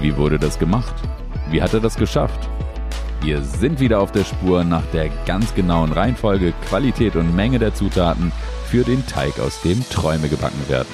[0.00, 0.94] Wie wurde das gemacht?
[1.50, 2.48] Wie hat er das geschafft?
[3.20, 7.74] Wir sind wieder auf der Spur nach der ganz genauen Reihenfolge, Qualität und Menge der
[7.74, 8.30] Zutaten
[8.66, 10.88] für den Teig, aus dem Träume gebacken werden.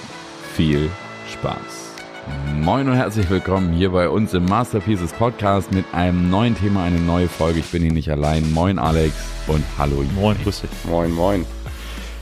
[0.55, 0.89] Viel
[1.31, 1.85] Spaß!
[2.63, 6.99] Moin und herzlich willkommen hier bei uns im Masterpieces Podcast mit einem neuen Thema, eine
[6.99, 7.59] neue Folge.
[7.61, 8.51] Ich bin hier nicht allein.
[8.53, 9.13] Moin Alex
[9.47, 10.03] und hallo.
[10.15, 10.71] Moin, grüß dich.
[10.89, 11.45] Moin, moin.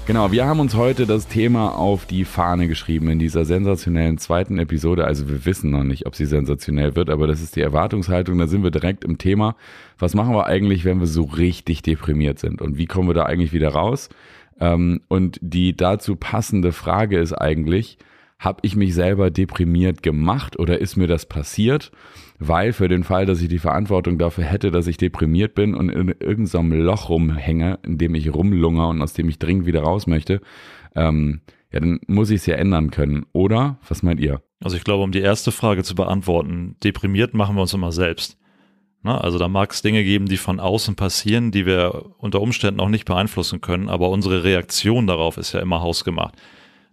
[0.04, 4.58] Genau, wir haben uns heute das Thema auf die Fahne geschrieben in dieser sensationellen zweiten
[4.58, 5.04] Episode.
[5.04, 8.36] Also wir wissen noch nicht, ob sie sensationell wird, aber das ist die Erwartungshaltung.
[8.36, 9.54] Da sind wir direkt im Thema.
[10.00, 12.60] Was machen wir eigentlich, wenn wir so richtig deprimiert sind?
[12.60, 14.08] Und wie kommen wir da eigentlich wieder raus?
[14.58, 17.96] Ähm, und die dazu passende Frage ist eigentlich,
[18.42, 21.92] habe ich mich selber deprimiert gemacht oder ist mir das passiert?
[22.40, 25.88] Weil für den Fall, dass ich die Verantwortung dafür hätte, dass ich deprimiert bin und
[25.90, 30.08] in irgendeinem Loch rumhänge, in dem ich rumlungere und aus dem ich dringend wieder raus
[30.08, 30.40] möchte,
[30.96, 33.26] ähm, ja, dann muss ich es ja ändern können.
[33.32, 33.78] Oder?
[33.88, 34.42] Was meint ihr?
[34.62, 38.38] Also ich glaube, um die erste Frage zu beantworten, deprimiert machen wir uns immer selbst.
[39.04, 42.80] Na, also da mag es Dinge geben, die von außen passieren, die wir unter Umständen
[42.80, 46.34] auch nicht beeinflussen können, aber unsere Reaktion darauf ist ja immer hausgemacht.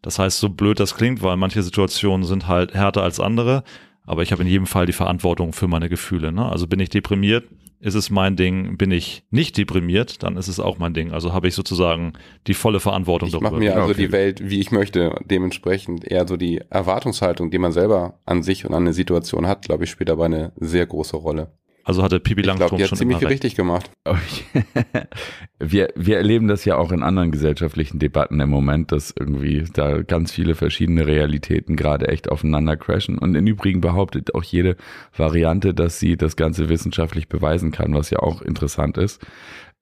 [0.02, 3.64] Das heißt, so blöd das klingt, weil manche Situationen sind halt härter als andere,
[4.06, 6.32] aber ich habe in jedem Fall die Verantwortung für meine Gefühle.
[6.32, 6.50] Ne?
[6.50, 7.48] Also bin ich deprimiert,
[7.80, 8.78] ist es mein Ding.
[8.78, 11.12] Bin ich nicht deprimiert, dann ist es auch mein Ding.
[11.12, 12.14] Also habe ich sozusagen
[12.48, 13.48] die volle Verantwortung ich darüber.
[13.48, 15.16] Ich mache mir also die Welt, wie ich möchte.
[15.26, 19.62] Dementsprechend eher so die Erwartungshaltung, die man selber an sich und an eine Situation hat,
[19.62, 21.52] glaube ich, spielt dabei eine sehr große Rolle.
[21.84, 23.90] Also hatte Pipi Langstrumpf schon ziemlich viel richtig gemacht.
[25.60, 30.02] wir, wir erleben das ja auch in anderen gesellschaftlichen Debatten im Moment, dass irgendwie da
[30.02, 33.18] ganz viele verschiedene Realitäten gerade echt aufeinander crashen.
[33.18, 34.76] Und im Übrigen behauptet auch jede
[35.16, 39.26] Variante, dass sie das Ganze wissenschaftlich beweisen kann, was ja auch interessant ist.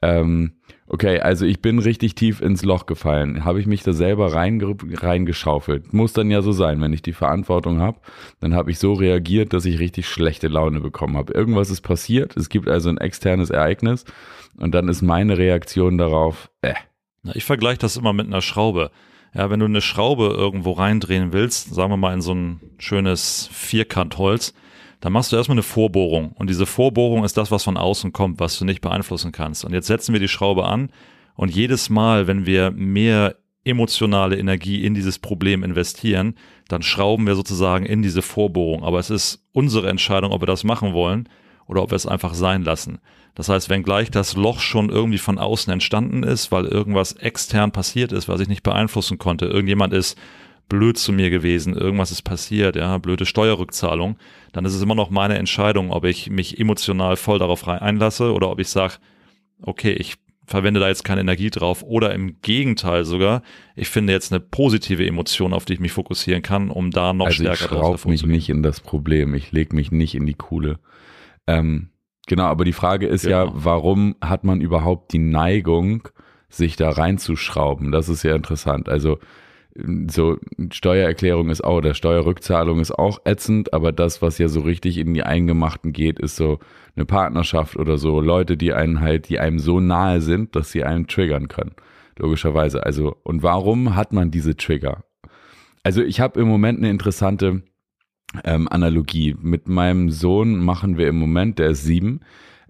[0.02, 0.53] Ähm,
[0.88, 3.45] okay, also ich bin richtig tief ins Loch gefallen.
[3.45, 5.94] Habe ich mich da selber reingeschaufelt.
[5.94, 8.00] Muss dann ja so sein, wenn ich die Verantwortung habe,
[8.40, 11.34] dann habe ich so reagiert, dass ich richtig schlechte Laune bekommen habe.
[11.34, 14.06] Irgendwas ist passiert, es gibt also ein externes Ereignis
[14.58, 16.74] und dann ist meine Reaktion darauf, äh.
[17.34, 18.91] Ich vergleiche das immer mit einer Schraube.
[19.34, 23.50] Ja, wenn du eine Schraube irgendwo reindrehen willst, sagen wir mal in so ein schönes
[23.52, 24.53] Vierkantholz,
[25.00, 26.31] dann machst du erstmal eine Vorbohrung.
[26.34, 29.66] Und diese Vorbohrung ist das, was von außen kommt, was du nicht beeinflussen kannst.
[29.66, 30.91] Und jetzt setzen wir die Schraube an
[31.35, 36.35] und jedes Mal, wenn wir mehr emotionale Energie in dieses Problem investieren,
[36.68, 38.84] dann schrauben wir sozusagen in diese Vorbohrung.
[38.84, 41.28] Aber es ist unsere Entscheidung, ob wir das machen wollen
[41.68, 43.00] oder ob wir es einfach sein lassen.
[43.35, 47.72] Das heißt, wenn gleich das Loch schon irgendwie von außen entstanden ist, weil irgendwas extern
[47.72, 50.18] passiert ist, was ich nicht beeinflussen konnte, irgendjemand ist
[50.69, 54.17] blöd zu mir gewesen, irgendwas ist passiert, ja, blöde Steuerrückzahlung,
[54.51, 58.50] dann ist es immer noch meine Entscheidung, ob ich mich emotional voll darauf einlasse oder
[58.50, 58.95] ob ich sage,
[59.61, 63.44] okay, ich verwende da jetzt keine Energie drauf oder im Gegenteil sogar,
[63.75, 67.28] ich finde jetzt eine positive Emotion, auf die ich mich fokussieren kann, um da noch
[67.28, 70.25] also stärker drauf zu Ich mich nicht in das Problem, ich lege mich nicht in
[70.25, 70.79] die Kuhle.
[71.47, 71.89] Ähm,
[72.28, 73.45] genau, aber die Frage ist genau.
[73.45, 76.07] ja, warum hat man überhaupt die Neigung,
[76.49, 77.91] sich da reinzuschrauben?
[77.91, 78.88] Das ist ja interessant.
[78.88, 79.19] Also
[80.10, 80.38] so
[80.72, 85.14] Steuererklärung ist auch, oder Steuerrückzahlung ist auch ätzend, aber das, was ja so richtig in
[85.14, 86.60] die Eingemachten geht, ist so
[86.96, 90.84] eine Partnerschaft oder so Leute, die einen halt, die einem so nahe sind, dass sie
[90.84, 91.74] einen triggern können.
[92.18, 92.84] Logischerweise.
[92.84, 95.04] Also, und warum hat man diese Trigger?
[95.84, 97.62] Also ich habe im Moment eine interessante
[98.44, 99.36] ähm, Analogie.
[99.40, 102.22] Mit meinem Sohn machen wir im Moment, der ist sieben,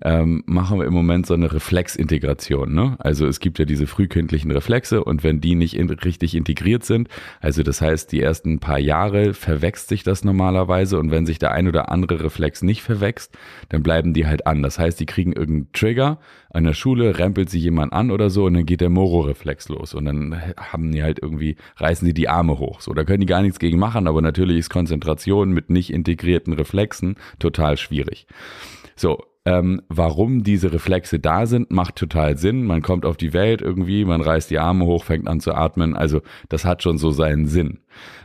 [0.03, 2.73] ähm, machen wir im Moment so eine Reflexintegration.
[2.73, 2.95] Ne?
[2.99, 7.09] Also es gibt ja diese frühkindlichen Reflexe und wenn die nicht in, richtig integriert sind,
[7.41, 11.51] also das heißt, die ersten paar Jahre verwächst sich das normalerweise und wenn sich der
[11.51, 13.37] ein oder andere Reflex nicht verwächst,
[13.69, 14.61] dann bleiben die halt an.
[14.61, 16.19] Das heißt, die kriegen irgendeinen Trigger,
[16.49, 19.93] an der Schule rempelt sich jemand an oder so und dann geht der Moro-Reflex los
[19.93, 22.81] und dann haben die halt irgendwie, reißen die die Arme hoch.
[22.81, 26.53] So, da können die gar nichts gegen machen, aber natürlich ist Konzentration mit nicht integrierten
[26.53, 28.27] Reflexen total schwierig.
[28.95, 32.65] So, ähm, warum diese Reflexe da sind, macht total Sinn.
[32.65, 35.95] Man kommt auf die Welt irgendwie, man reißt die Arme hoch, fängt an zu atmen.
[35.95, 37.79] Also das hat schon so seinen Sinn.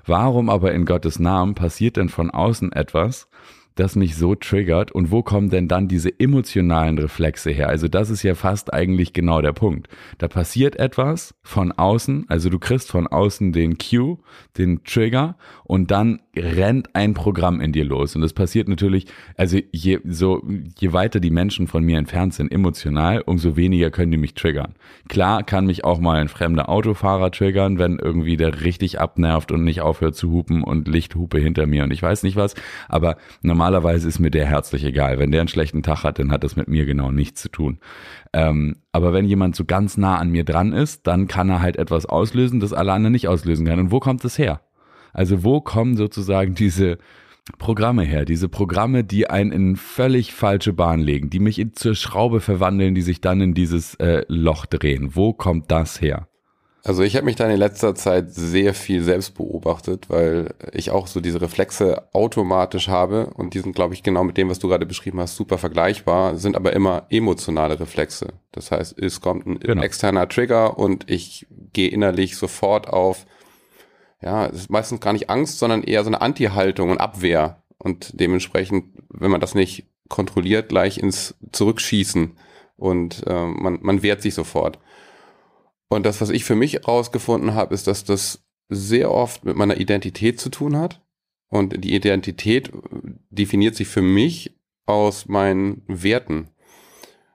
[0.05, 3.29] Warum aber in Gottes Namen passiert denn von außen etwas,
[3.75, 7.69] das mich so triggert und wo kommen denn dann diese emotionalen Reflexe her?
[7.69, 9.89] Also das ist ja fast eigentlich genau der Punkt.
[10.19, 14.19] Da passiert etwas von außen, also du kriegst von außen den Cue,
[14.59, 19.59] den Trigger und dann rennt ein Programm in dir los und das passiert natürlich, also
[19.71, 20.43] je so
[20.79, 24.75] je weiter die Menschen von mir entfernt sind emotional, umso weniger können die mich triggern.
[25.09, 29.65] Klar kann mich auch mal ein fremder Autofahrer triggern, wenn irgendwie der richtig abnervt und
[29.65, 32.55] nicht aufhört zu hupen und Lichthupe hinter mir und ich weiß nicht was,
[32.89, 35.21] aber normal normalerweise ist mir der herzlich egal.
[35.21, 37.79] Wenn der einen schlechten Tag hat, dann hat das mit mir genau nichts zu tun.
[38.33, 41.77] Ähm, aber wenn jemand so ganz nah an mir dran ist, dann kann er halt
[41.77, 43.79] etwas auslösen, das alle anderen nicht auslösen kann.
[43.79, 44.63] Und wo kommt das her?
[45.13, 46.99] Also wo kommen sozusagen diese,
[47.59, 51.97] Programme her, diese Programme, die einen in völlig falsche Bahn legen, die mich in, zur
[51.97, 55.17] Schraube verwandeln, die sich dann in dieses äh, Loch drehen.
[55.17, 56.29] Wo kommt das her?
[56.85, 61.07] Also ich habe mich dann in letzter Zeit sehr viel selbst beobachtet, weil ich auch
[61.07, 64.67] so diese Reflexe automatisch habe und die sind, glaube ich, genau mit dem, was du
[64.67, 68.33] gerade beschrieben hast, super vergleichbar, sind aber immer emotionale Reflexe.
[68.51, 69.83] Das heißt, es kommt ein genau.
[69.83, 73.27] externer Trigger und ich gehe innerlich sofort auf,
[74.21, 78.19] ja, es ist meistens gar nicht Angst, sondern eher so eine Anti-Haltung und Abwehr und
[78.19, 82.37] dementsprechend, wenn man das nicht kontrolliert, gleich ins Zurückschießen
[82.77, 84.81] und äh, man, man wehrt sich sofort.
[85.93, 89.77] Und das, was ich für mich herausgefunden habe, ist, dass das sehr oft mit meiner
[89.77, 91.03] Identität zu tun hat.
[91.49, 92.73] Und die Identität
[93.29, 94.57] definiert sich für mich
[94.87, 96.49] aus meinen Werten.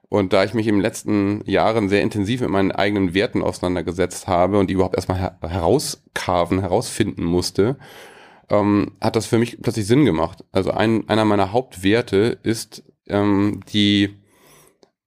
[0.08, 4.26] Und da ich mich in den letzten Jahren sehr intensiv mit meinen eigenen Werten auseinandergesetzt
[4.26, 7.76] habe und die überhaupt erstmal her herauskarven, herausfinden musste,
[8.48, 10.44] ähm, hat das für mich plötzlich Sinn gemacht.
[10.50, 14.16] Also ein, einer meiner Hauptwerte ist ähm, die,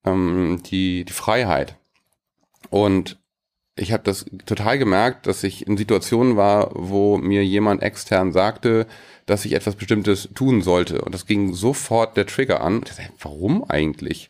[0.05, 1.77] ähm, die, die Freiheit.
[2.69, 3.20] Und
[3.81, 8.87] ich habe das total gemerkt, dass ich in Situationen war, wo mir jemand extern sagte,
[9.25, 11.01] dass ich etwas Bestimmtes tun sollte.
[11.01, 12.81] Und das ging sofort der Trigger an.
[12.81, 14.29] Dachte, warum eigentlich?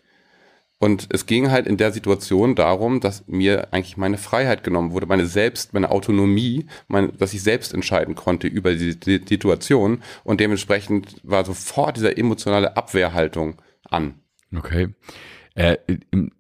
[0.80, 5.06] Und es ging halt in der Situation darum, dass mir eigentlich meine Freiheit genommen wurde,
[5.06, 10.02] meine Selbst, meine Autonomie, meine, dass ich selbst entscheiden konnte über die, die Situation.
[10.24, 14.16] Und dementsprechend war sofort diese emotionale Abwehrhaltung an.
[14.56, 14.90] Okay.
[15.56, 15.78] Äh,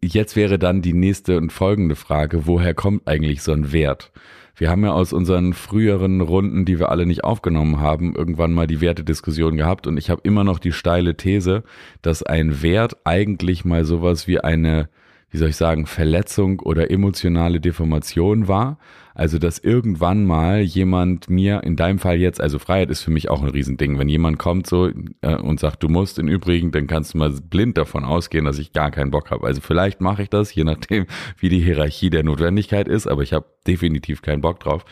[0.02, 4.12] jetzt wäre dann die nächste und folgende Frage, woher kommt eigentlich so ein Wert?
[4.56, 8.68] Wir haben ja aus unseren früheren Runden, die wir alle nicht aufgenommen haben, irgendwann mal
[8.68, 11.64] die Wertediskussion gehabt und ich habe immer noch die steile These,
[12.02, 14.88] dass ein Wert eigentlich mal sowas wie eine,
[15.32, 18.78] wie soll ich sagen, Verletzung oder emotionale Deformation war,
[19.14, 23.30] also, dass irgendwann mal jemand mir, in deinem Fall jetzt, also Freiheit ist für mich
[23.30, 24.00] auch ein Riesending.
[24.00, 24.90] Wenn jemand kommt so
[25.22, 28.60] äh, und sagt, du musst im Übrigen, dann kannst du mal blind davon ausgehen, dass
[28.60, 29.46] ich gar keinen Bock habe.
[29.46, 31.06] Also vielleicht mache ich das, je nachdem,
[31.38, 34.86] wie die Hierarchie der Notwendigkeit ist, aber ich habe definitiv keinen Bock drauf.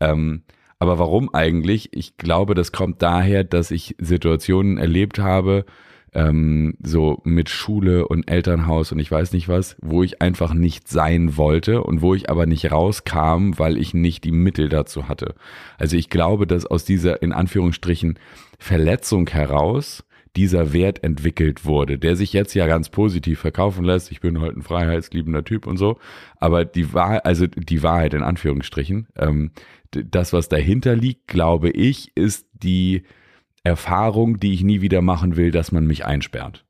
[0.00, 0.42] Ähm,
[0.78, 1.90] aber warum eigentlich?
[1.92, 5.66] Ich glaube, das kommt daher, dass ich Situationen erlebt habe,
[6.14, 10.88] ähm, so mit Schule und Elternhaus und ich weiß nicht was, wo ich einfach nicht
[10.88, 15.34] sein wollte und wo ich aber nicht rauskam, weil ich nicht die Mittel dazu hatte.
[15.78, 18.18] Also ich glaube, dass aus dieser in Anführungsstrichen
[18.58, 20.04] Verletzung heraus
[20.36, 24.12] dieser Wert entwickelt wurde, der sich jetzt ja ganz positiv verkaufen lässt.
[24.12, 25.98] Ich bin halt ein freiheitsliebender Typ und so.
[26.36, 29.50] Aber die Wahrheit, also die Wahrheit in Anführungsstrichen, ähm,
[29.90, 33.02] das, was dahinter liegt, glaube ich, ist die
[33.62, 36.64] Erfahrung, die ich nie wieder machen will, dass man mich einsperrt.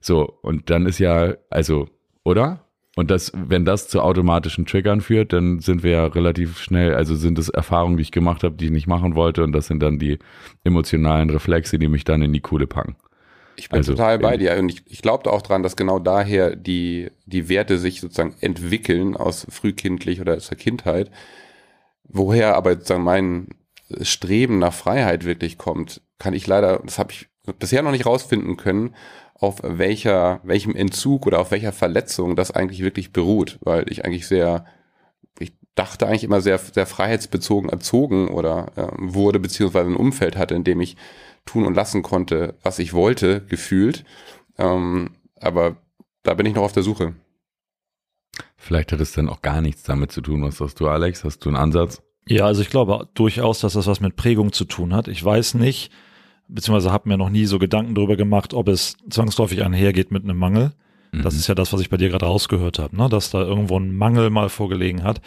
[0.00, 1.88] So, und dann ist ja, also,
[2.24, 2.66] oder?
[2.94, 7.14] Und das, wenn das zu automatischen Triggern führt, dann sind wir ja relativ schnell, also
[7.14, 9.82] sind es Erfahrungen, die ich gemacht habe, die ich nicht machen wollte, und das sind
[9.82, 10.18] dann die
[10.64, 12.96] emotionalen Reflexe, die mich dann in die Kuhle packen.
[13.56, 16.56] Ich bin also, total bei dir und ich, ich glaube auch dran, dass genau daher
[16.56, 21.10] die, die Werte sich sozusagen entwickeln aus frühkindlich oder aus der Kindheit.
[22.04, 23.48] Woher aber sozusagen mein
[24.02, 27.28] Streben nach Freiheit wirklich kommt, kann ich leider, das habe ich
[27.58, 28.94] bisher noch nicht rausfinden können,
[29.34, 34.26] auf welcher, welchem Entzug oder auf welcher Verletzung das eigentlich wirklich beruht, weil ich eigentlich
[34.26, 34.64] sehr,
[35.38, 40.54] ich dachte eigentlich immer sehr, sehr freiheitsbezogen erzogen oder äh, wurde, beziehungsweise ein Umfeld hatte,
[40.54, 40.96] in dem ich
[41.44, 44.04] tun und lassen konnte, was ich wollte, gefühlt.
[44.58, 45.76] Ähm, aber
[46.22, 47.14] da bin ich noch auf der Suche.
[48.56, 50.42] Vielleicht hat es dann auch gar nichts damit zu tun.
[50.42, 51.24] Was sagst du, Alex?
[51.24, 52.02] Hast du einen Ansatz?
[52.28, 55.08] Ja, also ich glaube durchaus, dass das was mit Prägung zu tun hat.
[55.08, 55.92] Ich weiß nicht,
[56.48, 60.38] beziehungsweise habe mir noch nie so Gedanken darüber gemacht, ob es zwangsläufig einhergeht mit einem
[60.38, 60.72] Mangel.
[61.12, 61.40] Das mhm.
[61.40, 63.08] ist ja das, was ich bei dir gerade rausgehört habe, ne?
[63.08, 65.20] dass da irgendwo ein Mangel mal vorgelegen hat.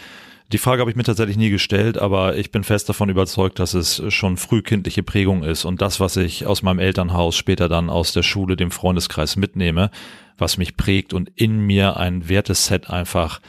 [0.51, 3.75] Die Frage habe ich mir tatsächlich nie gestellt, aber ich bin fest davon überzeugt, dass
[3.75, 8.13] es schon frühkindliche Prägung ist und das, was ich aus meinem Elternhaus später dann aus
[8.13, 9.91] der Schule, dem Freundeskreis mitnehme,
[10.39, 13.41] was mich prägt und in mir ein Werteset einfach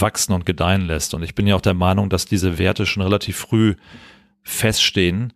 [0.00, 1.14] wachsen und gedeihen lässt.
[1.14, 3.74] Und ich bin ja auch der Meinung, dass diese Werte schon relativ früh
[4.42, 5.32] feststehen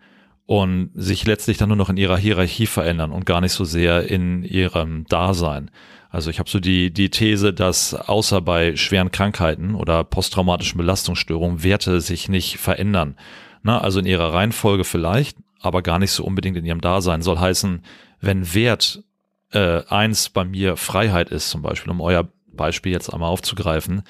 [0.46, 4.08] und sich letztlich dann nur noch in ihrer Hierarchie verändern und gar nicht so sehr
[4.10, 5.70] in ihrem Dasein.
[6.10, 11.62] Also ich habe so die, die These, dass außer bei schweren Krankheiten oder posttraumatischen Belastungsstörungen
[11.62, 13.16] Werte sich nicht verändern.
[13.62, 17.22] Na, also in ihrer Reihenfolge vielleicht, aber gar nicht so unbedingt in ihrem Dasein.
[17.22, 17.82] Soll heißen,
[18.20, 19.04] wenn Wert
[19.52, 24.02] äh, eins bei mir Freiheit ist, zum Beispiel, um euer Beispiel jetzt einmal aufzugreifen,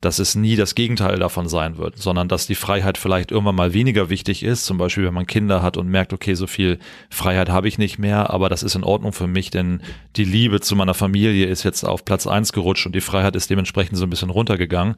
[0.00, 3.72] dass es nie das Gegenteil davon sein wird, sondern dass die Freiheit vielleicht irgendwann mal
[3.72, 7.48] weniger wichtig ist, zum Beispiel wenn man Kinder hat und merkt, okay, so viel Freiheit
[7.48, 9.80] habe ich nicht mehr, aber das ist in Ordnung für mich, denn
[10.16, 13.48] die Liebe zu meiner Familie ist jetzt auf Platz eins gerutscht und die Freiheit ist
[13.48, 14.96] dementsprechend so ein bisschen runtergegangen,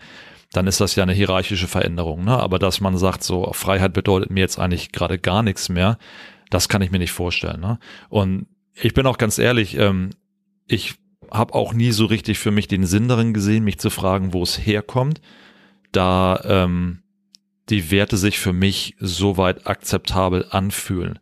[0.53, 2.25] dann ist das ja eine hierarchische Veränderung.
[2.25, 2.37] Ne?
[2.37, 5.99] Aber dass man sagt, so Freiheit bedeutet mir jetzt eigentlich gerade gar nichts mehr,
[6.51, 7.61] Das kann ich mir nicht vorstellen.
[7.61, 7.79] Ne?
[8.09, 10.11] Und ich bin auch ganz ehrlich, ähm,
[10.67, 10.95] ich
[11.31, 14.43] habe auch nie so richtig für mich den Sinn darin gesehen, mich zu fragen, wo
[14.43, 15.21] es herkommt,
[15.93, 17.01] da ähm,
[17.69, 21.19] die Werte sich für mich soweit akzeptabel anfühlen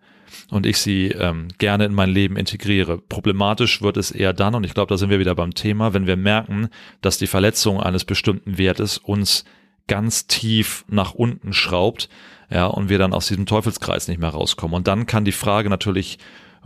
[0.51, 2.99] und ich sie ähm, gerne in mein Leben integriere.
[2.99, 6.07] Problematisch wird es eher dann, und ich glaube, da sind wir wieder beim Thema, wenn
[6.07, 6.69] wir merken,
[7.01, 9.45] dass die Verletzung eines bestimmten Wertes uns
[9.89, 12.09] ganz tief nach unten schraubt,
[12.49, 14.77] ja, und wir dann aus diesem Teufelskreis nicht mehr rauskommen.
[14.77, 16.19] Und dann kann die Frage natürlich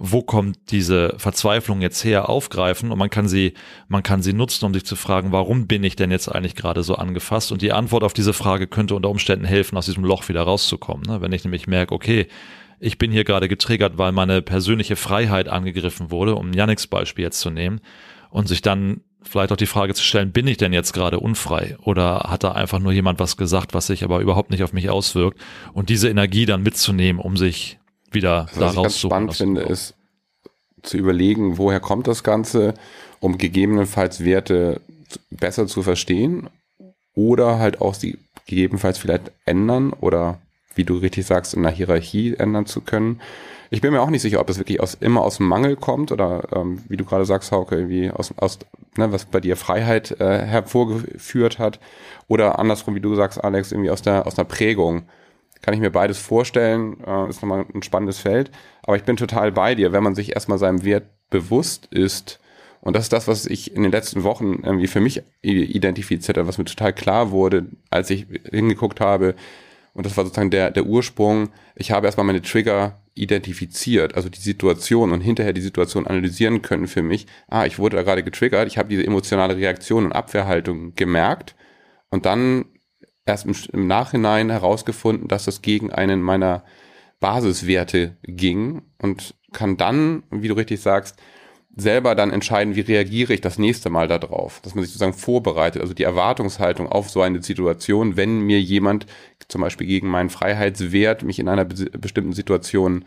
[0.03, 3.53] wo kommt diese Verzweiflung jetzt her, aufgreifen und man kann sie,
[3.87, 6.83] man kann sie nutzen, um sich zu fragen, warum bin ich denn jetzt eigentlich gerade
[6.83, 7.53] so angefasst?
[7.53, 11.05] Und die Antwort auf diese Frage könnte unter Umständen helfen, aus diesem Loch wieder rauszukommen.
[11.07, 11.21] Ne?
[11.21, 12.29] Wenn ich nämlich merke, okay,
[12.79, 17.41] ich bin hier gerade getriggert, weil meine persönliche Freiheit angegriffen wurde, um Yannicks Beispiel jetzt
[17.41, 17.83] zu nehmen,
[18.31, 21.77] und sich dann vielleicht auch die Frage zu stellen, bin ich denn jetzt gerade unfrei
[21.83, 24.89] oder hat da einfach nur jemand was gesagt, was sich aber überhaupt nicht auf mich
[24.89, 25.39] auswirkt
[25.75, 27.80] und diese Energie dann mitzunehmen, um sich
[28.11, 29.95] wieder also, da was ich ganz spannend finde, ist
[30.83, 32.75] zu überlegen, woher kommt das Ganze,
[33.21, 34.81] um gegebenenfalls Werte
[35.31, 36.49] besser zu verstehen
[37.15, 40.39] oder halt auch sie gegebenenfalls vielleicht ändern oder
[40.75, 43.21] wie du richtig sagst, in der Hierarchie ändern zu können.
[43.71, 46.11] Ich bin mir auch nicht sicher, ob das wirklich aus, immer aus dem Mangel kommt
[46.11, 48.59] oder ähm, wie du gerade sagst, Hauke, irgendwie aus, aus
[48.97, 51.79] ne, was bei dir Freiheit äh, hervorgeführt hat
[52.27, 55.03] oder andersrum, wie du sagst, Alex, irgendwie aus der, aus der Prägung
[55.63, 58.51] kann ich mir beides vorstellen, äh, ist nochmal ein spannendes Feld.
[58.83, 62.41] Aber ich bin total bei dir, wenn man sich erstmal seinem Wert bewusst ist.
[62.81, 66.49] Und das ist das, was ich in den letzten Wochen irgendwie für mich identifiziert habe,
[66.49, 69.35] was mir total klar wurde, als ich hingeguckt habe.
[69.93, 71.51] Und das war sozusagen der, der Ursprung.
[71.75, 76.87] Ich habe erstmal meine Trigger identifiziert, also die Situation und hinterher die Situation analysieren können
[76.87, 77.27] für mich.
[77.49, 81.55] Ah, ich wurde da gerade getriggert, ich habe diese emotionale Reaktion und Abwehrhaltung gemerkt
[82.09, 82.67] und dann
[83.31, 86.63] erst im, im Nachhinein herausgefunden, dass das gegen einen meiner
[87.21, 91.17] Basiswerte ging und kann dann, wie du richtig sagst,
[91.77, 95.81] selber dann entscheiden, wie reagiere ich das nächste Mal darauf, dass man sich sozusagen vorbereitet,
[95.83, 99.07] also die Erwartungshaltung auf so eine Situation, wenn mir jemand
[99.49, 103.05] zum Beispiel gegen meinen Freiheitswert mich in einer be bestimmten Situation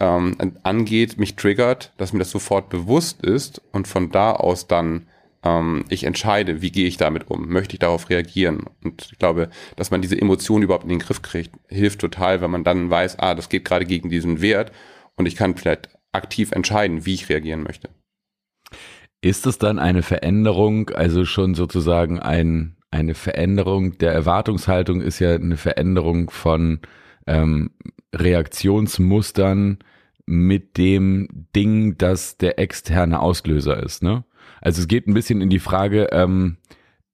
[0.00, 5.06] ähm, angeht, mich triggert, dass mir das sofort bewusst ist und von da aus dann
[5.44, 8.64] ähm, ich entscheide, wie gehe ich damit um, möchte ich darauf reagieren.
[8.82, 12.50] Und ich glaube, dass man diese Emotionen überhaupt in den Griff kriegt, hilft total, wenn
[12.50, 14.72] man dann weiß, ah, das geht gerade gegen diesen Wert
[15.16, 17.90] und ich kann vielleicht aktiv entscheiden, wie ich reagieren möchte.
[19.20, 25.34] Ist es dann eine Veränderung, also schon sozusagen ein, eine Veränderung der Erwartungshaltung ist ja
[25.34, 26.80] eine Veränderung von
[27.26, 27.70] ähm,
[28.14, 29.78] Reaktionsmustern
[30.26, 34.24] mit dem Ding, das der externe Auslöser ist, ne?
[34.64, 36.56] Also es geht ein bisschen in die Frage, ähm,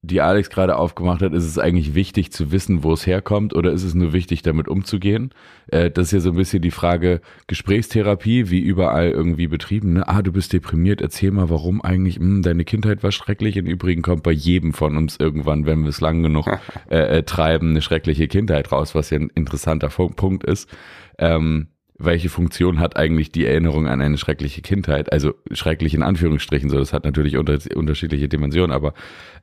[0.03, 3.71] die Alex gerade aufgemacht hat, ist es eigentlich wichtig zu wissen, wo es herkommt oder
[3.73, 5.35] ist es nur wichtig, damit umzugehen?
[5.67, 9.95] Äh, das ist ja so ein bisschen die Frage Gesprächstherapie, wie überall irgendwie betrieben.
[9.95, 10.09] Ne?
[10.09, 13.57] Ah, du bist deprimiert, erzähl mal, warum eigentlich, hm, deine Kindheit war schrecklich.
[13.59, 16.47] Im Übrigen kommt bei jedem von uns irgendwann, wenn wir es lang genug
[16.91, 20.71] äh, äh, treiben, eine schreckliche Kindheit raus, was ja ein interessanter Punkt ist.
[21.19, 21.67] Ähm,
[22.03, 25.13] welche Funktion hat eigentlich die Erinnerung an eine schreckliche Kindheit?
[25.13, 28.95] Also schrecklich in Anführungsstrichen, so das hat natürlich unter, unterschiedliche Dimensionen, aber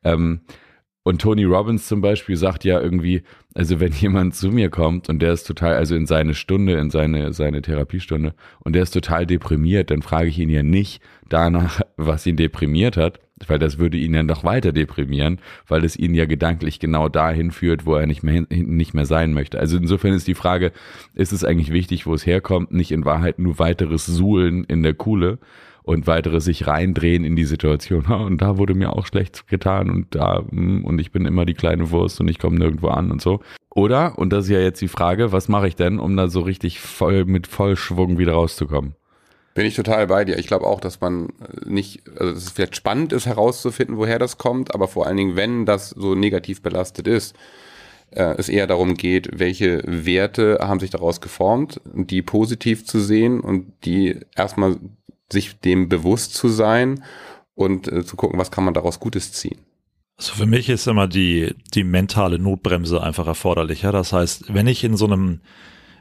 [0.03, 0.41] ähm,
[1.03, 3.21] und Tony Robbins zum Beispiel sagt ja irgendwie,
[3.53, 6.89] also wenn jemand zu mir kommt und der ist total, also in seine Stunde, in
[6.89, 11.79] seine, seine Therapiestunde und der ist total deprimiert, dann frage ich ihn ja nicht danach,
[11.95, 16.13] was ihn deprimiert hat, weil das würde ihn ja noch weiter deprimieren, weil es ihn
[16.13, 19.60] ja gedanklich genau dahin führt, wo er nicht mehr, nicht mehr sein möchte.
[19.60, 20.72] Also insofern ist die Frage,
[21.13, 24.94] ist es eigentlich wichtig, wo es herkommt, nicht in Wahrheit nur weiteres Suhlen in der
[24.94, 25.39] Kuhle,
[25.88, 28.06] und weitere sich reindrehen in die Situation.
[28.08, 31.53] Und da wurde mir auch schlecht getan und da, hm, und ich bin immer die
[31.53, 33.39] kleine Wurst und ich komme nirgendwo an und so.
[33.74, 36.41] Oder, und das ist ja jetzt die Frage, was mache ich denn, um da so
[36.41, 38.96] richtig voll mit Vollschwung wieder rauszukommen?
[39.57, 40.37] Bin ich total bei dir.
[40.37, 41.29] Ich glaube auch, dass man
[41.65, 45.35] nicht, also dass es vielleicht spannend ist herauszufinden, woher das kommt, aber vor allen Dingen,
[45.35, 47.35] wenn das so negativ belastet ist,
[48.11, 53.39] äh, es eher darum geht, welche Werte haben sich daraus geformt, die positiv zu sehen
[53.39, 54.77] und die erstmal
[55.31, 57.03] sich dem bewusst zu sein
[57.55, 59.57] und äh, zu gucken, was kann man daraus Gutes ziehen.
[60.17, 63.81] Also für mich ist immer die, die mentale Notbremse einfach erforderlich.
[63.81, 63.91] Ja?
[63.91, 65.41] Das heißt, wenn ich in so einem,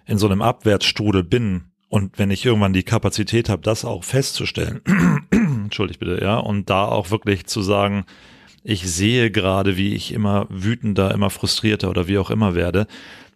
[0.05, 4.81] in so einem Abwärtsstrudel bin und wenn ich irgendwann die Kapazität habe, das auch festzustellen,
[5.31, 8.05] entschuldigt bitte, ja, und da auch wirklich zu sagen,
[8.65, 12.89] ich sehe gerade, wie ich immer wütender, immer frustrierter oder wie auch immer werde,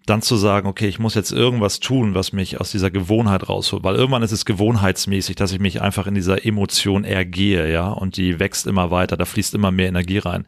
[0.07, 3.85] dann zu sagen, okay, ich muss jetzt irgendwas tun, was mich aus dieser Gewohnheit rausholt,
[3.85, 8.17] weil irgendwann ist es gewohnheitsmäßig, dass ich mich einfach in dieser Emotion ergehe, ja, und
[8.17, 10.47] die wächst immer weiter, da fließt immer mehr Energie rein.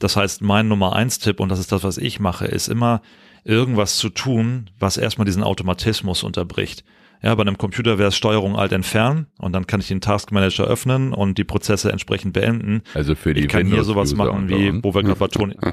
[0.00, 3.02] Das heißt, mein Nummer eins Tipp, und das ist das, was ich mache, ist immer
[3.44, 6.84] irgendwas zu tun, was erstmal diesen Automatismus unterbricht.
[7.22, 10.30] Ja, bei einem Computer wäre es Steuerung Alt entfernen und dann kann ich den Task
[10.30, 12.82] Manager öffnen und die Prozesse entsprechend beenden.
[12.94, 15.56] Also für die Ich kann hier sowas machen wie, wo wir gerade bei Toni.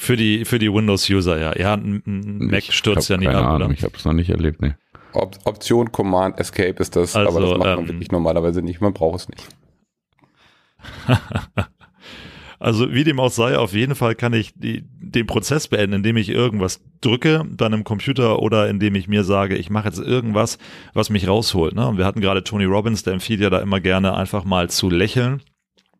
[0.00, 1.58] Für die, für die Windows-User, ja.
[1.58, 2.02] Ja, ein,
[2.38, 3.74] Mac Ich stürzt ja nie keine ab, Ahnung, oder?
[3.74, 4.78] Ich habe es noch nicht erlebt, ne.
[5.12, 8.80] Op Option Command Escape ist das, aber Also, das macht man ähm, wirklich normalerweise nicht.
[8.80, 9.48] Man braucht es nicht.
[12.60, 16.16] Also wie dem auch sei, auf jeden Fall kann ich die, den Prozess beenden, indem
[16.16, 20.58] ich irgendwas drücke bei einem Computer oder indem ich mir sage, ich mache jetzt irgendwas,
[20.92, 21.74] was mich rausholt.
[21.74, 21.86] Ne?
[21.86, 24.90] Und wir hatten gerade Tony Robbins, der empfiehlt ja da immer gerne einfach mal zu
[24.90, 25.40] lächeln,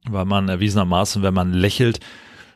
[0.08, 2.00] weil man erwiesenermaßen, wenn man lächelt,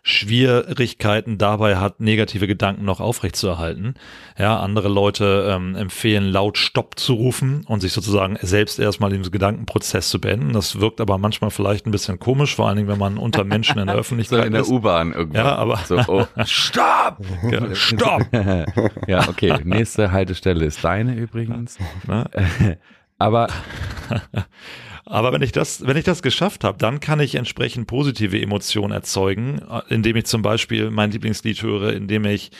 [0.04, 3.94] Schwierigkeiten dabei hat, negative Gedanken noch aufrechtzuerhalten.
[4.36, 9.22] Ja, andere Leute ähm, empfehlen laut Stopp zu rufen und sich sozusagen selbst erstmal den
[9.22, 10.52] Gedankenprozess zu beenden.
[10.54, 13.78] Das wirkt aber manchmal vielleicht ein bisschen komisch, vor allen Dingen, wenn man unter Menschen
[13.78, 14.70] in der So Öffentlichkeit in der ist.
[14.70, 15.38] U-Bahn irgendwo.
[15.38, 17.18] Ja, aber- So, oh, stopp!
[17.50, 18.22] Ja, Stopp!
[19.06, 19.54] ja, okay.
[19.62, 21.78] Nächste Haltestelle ist deine übrigens.
[22.08, 22.28] Ne?
[23.18, 23.46] Aber
[25.04, 28.92] Aber wenn ich das, wenn ich das geschafft habe, dann kann ich entsprechend positive Emotionen
[28.92, 32.50] erzeugen, äh, indem ich zum Beispiel mein Lieblingslied höre, indem ich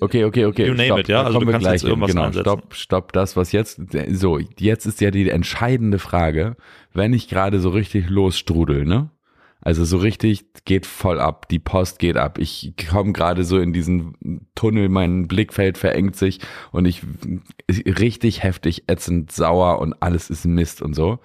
[0.00, 0.66] Okay, okay, okay.
[0.66, 2.16] You name stopp, it, ja, also du kannst gleich jetzt irgendwas hin.
[2.16, 2.44] Genau, einsetzen.
[2.44, 6.56] stopp, stopp, das, was jetzt, so, jetzt ist ja die entscheidende Frage,
[6.92, 9.10] wenn ich gerade so richtig losstrudel, ne?
[9.64, 12.38] Also so richtig geht voll ab, die Post geht ab.
[12.40, 16.40] Ich komme gerade so in diesen Tunnel, mein Blickfeld verengt sich
[16.72, 17.02] und ich
[17.68, 21.20] richtig heftig ätzend sauer und alles ist Mist und so.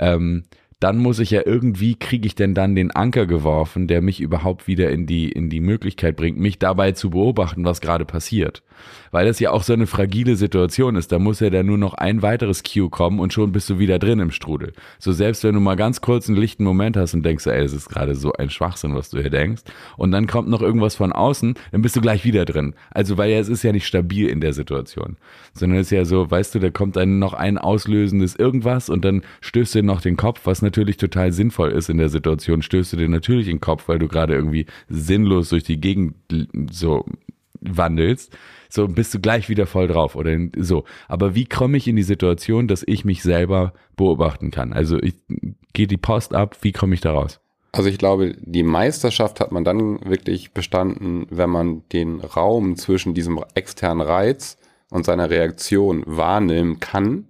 [0.00, 0.42] Ähm,
[0.80, 4.66] dann muss ich ja irgendwie, kriege ich denn dann den Anker geworfen, der mich überhaupt
[4.66, 8.62] wieder in die, in die Möglichkeit bringt, mich dabei zu beobachten, was gerade passiert.
[9.10, 11.12] Weil das ja auch so eine fragile Situation ist.
[11.12, 13.98] Da muss ja dann nur noch ein weiteres Cue kommen und schon bist du wieder
[13.98, 14.72] drin im Strudel.
[14.98, 17.72] So selbst wenn du mal ganz kurz einen lichten Moment hast und denkst, ey, es
[17.72, 19.62] ist gerade so ein Schwachsinn, was du hier denkst.
[19.96, 22.74] Und dann kommt noch irgendwas von außen, dann bist du gleich wieder drin.
[22.90, 25.16] Also weil ja, es ist ja nicht stabil in der Situation.
[25.52, 29.04] Sondern es ist ja so, weißt du, da kommt dann noch ein auslösendes irgendwas und
[29.04, 32.62] dann stößt du dir noch den Kopf, was natürlich total sinnvoll ist in der Situation,
[32.62, 36.14] stößt du dir natürlich den Kopf, weil du gerade irgendwie sinnlos durch die Gegend
[36.70, 37.04] so
[37.60, 38.36] wandelst,
[38.68, 40.84] so bist du gleich wieder voll drauf oder so.
[41.08, 44.72] Aber wie komme ich in die Situation, dass ich mich selber beobachten kann?
[44.72, 45.14] Also ich
[45.72, 47.40] gehe die Post ab, wie komme ich da raus?
[47.72, 53.14] Also ich glaube, die Meisterschaft hat man dann wirklich bestanden, wenn man den Raum zwischen
[53.14, 54.58] diesem externen Reiz
[54.90, 57.28] und seiner Reaktion wahrnehmen kann.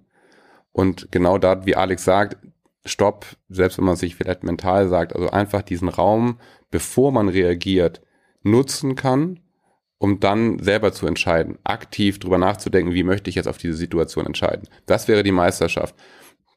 [0.72, 2.38] Und genau da, wie Alex sagt,
[2.86, 6.38] Stopp, selbst wenn man sich vielleicht mental sagt, also einfach diesen Raum,
[6.70, 8.00] bevor man reagiert,
[8.42, 9.40] nutzen kann,
[10.00, 14.26] um dann selber zu entscheiden, aktiv drüber nachzudenken, wie möchte ich jetzt auf diese Situation
[14.26, 14.66] entscheiden.
[14.86, 15.94] Das wäre die Meisterschaft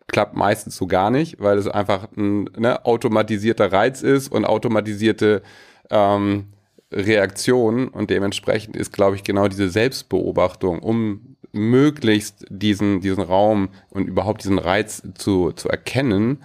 [0.07, 5.41] klappt meistens so gar nicht, weil es einfach ein ne, automatisierter Reiz ist und automatisierte
[5.89, 6.53] ähm,
[6.91, 14.07] Reaktion und dementsprechend ist, glaube ich, genau diese Selbstbeobachtung, um möglichst diesen, diesen Raum und
[14.07, 16.43] überhaupt diesen Reiz zu, zu erkennen,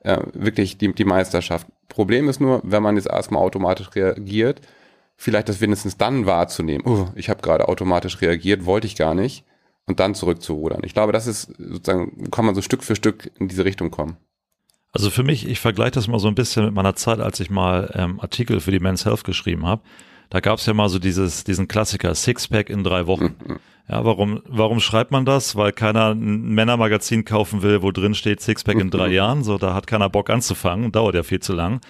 [0.00, 1.66] äh, wirklich die, die Meisterschaft.
[1.88, 4.60] Problem ist nur, wenn man jetzt erstmal automatisch reagiert,
[5.16, 9.44] vielleicht das wenigstens dann wahrzunehmen, oh, ich habe gerade automatisch reagiert, wollte ich gar nicht,
[9.86, 10.80] und dann zurückzurudern.
[10.84, 14.16] Ich glaube, das ist sozusagen, kann man so Stück für Stück in diese Richtung kommen.
[14.92, 17.50] Also für mich, ich vergleiche das mal so ein bisschen mit meiner Zeit, als ich
[17.50, 19.82] mal ähm, Artikel für die Men's Health geschrieben habe.
[20.30, 23.36] Da gab es ja mal so dieses, diesen Klassiker Sixpack in drei Wochen.
[23.88, 25.54] Ja, warum, warum schreibt man das?
[25.54, 29.44] Weil keiner ein Männermagazin kaufen will, wo drin steht Sixpack in drei Jahren.
[29.44, 31.80] So, da hat keiner Bock anzufangen, dauert ja viel zu lang.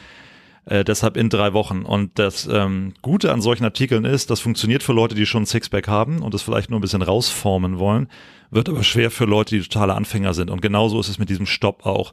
[0.67, 1.83] Äh, deshalb in drei Wochen.
[1.83, 5.47] Und das ähm, Gute an solchen Artikeln ist, das funktioniert für Leute, die schon ein
[5.47, 8.09] Sixpack haben und das vielleicht nur ein bisschen rausformen wollen,
[8.51, 10.51] wird aber schwer für Leute, die totale Anfänger sind.
[10.51, 12.13] Und genauso ist es mit diesem Stopp auch.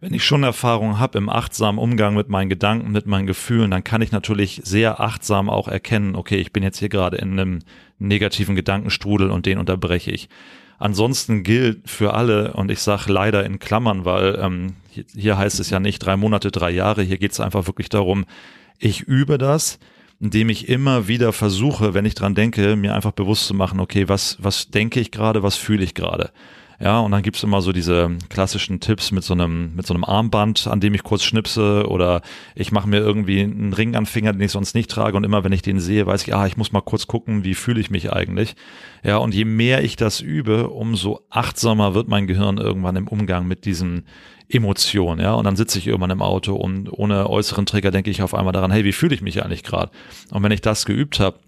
[0.00, 3.84] Wenn ich schon Erfahrung habe im achtsamen Umgang mit meinen Gedanken, mit meinen Gefühlen, dann
[3.84, 7.60] kann ich natürlich sehr achtsam auch erkennen, okay, ich bin jetzt hier gerade in einem
[7.98, 10.28] negativen Gedankenstrudel und den unterbreche ich.
[10.78, 14.74] Ansonsten gilt für alle, und ich sage leider in Klammern, weil ähm,
[15.14, 18.24] hier, heißt es ja nicht drei Monate, drei Jahre, hier geht es einfach wirklich darum,
[18.78, 19.78] ich übe das,
[20.20, 24.08] indem ich immer wieder versuche, wenn ich dran denke, mir einfach bewusst zu machen, okay,
[24.08, 26.30] was, was denke ich gerade, was fühle ich gerade.
[26.80, 30.04] Ja, und dann gibt's immer so diese klassischen Tipps mit so einem, mit so einem
[30.04, 32.22] Armband, an dem ich kurz schnipse oder
[32.54, 35.44] ich mache mir irgendwie einen Ring an Finger, den ich sonst nicht trage und immer
[35.44, 37.90] wenn ich den sehe, weiß ich, ah, ich muss mal kurz gucken, wie fühle ich
[37.90, 38.56] mich eigentlich.
[39.02, 43.46] Ja, und je mehr ich das übe, umso achtsamer wird mein Gehirn irgendwann im Umgang
[43.46, 44.06] mit diesen
[44.48, 48.22] Emotionen, ja, und dann sitze ich irgendwann im Auto und ohne äußeren Trigger denke ich
[48.22, 49.90] auf einmal daran, hey, wie fühle ich mich eigentlich gerade?
[50.30, 51.38] Und wenn ich das geübt habe,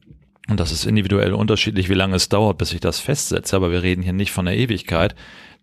[0.49, 3.83] und das ist individuell unterschiedlich, wie lange es dauert, bis ich das festsetze, aber wir
[3.83, 5.15] reden hier nicht von der Ewigkeit,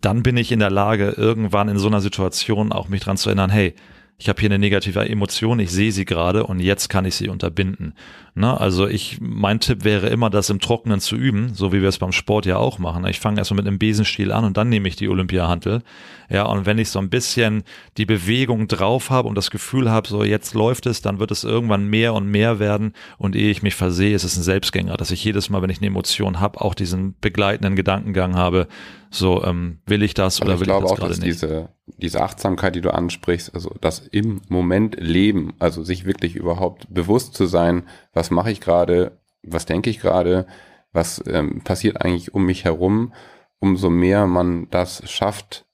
[0.02, 3.30] dann bin ich in der Lage, irgendwann in so einer Situation auch mich dran zu
[3.30, 3.74] erinnern, hey,
[4.18, 7.30] ich habe hier eine negative Emotion, ich sehe sie gerade und jetzt kann ich sie
[7.30, 7.94] unterbinden.
[8.36, 8.60] Ne?
[8.60, 12.00] Also ich, mein Tipp wäre immer, das im Trockenen zu üben, so wie wir es
[12.00, 13.06] beim Sport ja auch machen.
[13.06, 15.84] Ich fange erstmal mit einem Besenstiel an und dann nehme ich die Olympiahantel.
[16.30, 17.64] Ja, und wenn ich so ein bisschen
[17.98, 21.44] die Bewegung drauf habe und das Gefühl habe, so jetzt läuft es, dann wird es
[21.44, 25.12] irgendwann mehr und mehr werden und ehe ich mich versehe, ist es ein Selbstgänger, dass
[25.12, 28.68] ich jedes Mal, wenn ich eine Emotion habe, auch diesen begleitenden Gedankengang habe,
[29.12, 31.24] so ähm, will ich das oder will ich das auch, gerade nicht.
[31.24, 36.92] Diese, diese Achtsamkeit, die du ansprichst, also das im Moment leben, also sich wirklich überhaupt
[36.92, 40.46] bewusst zu sein, was mache ich gerade, was denke ich gerade,
[40.92, 43.14] was ähm, passiert eigentlich um mich herum,
[43.60, 45.66] umso mehr man das schafft,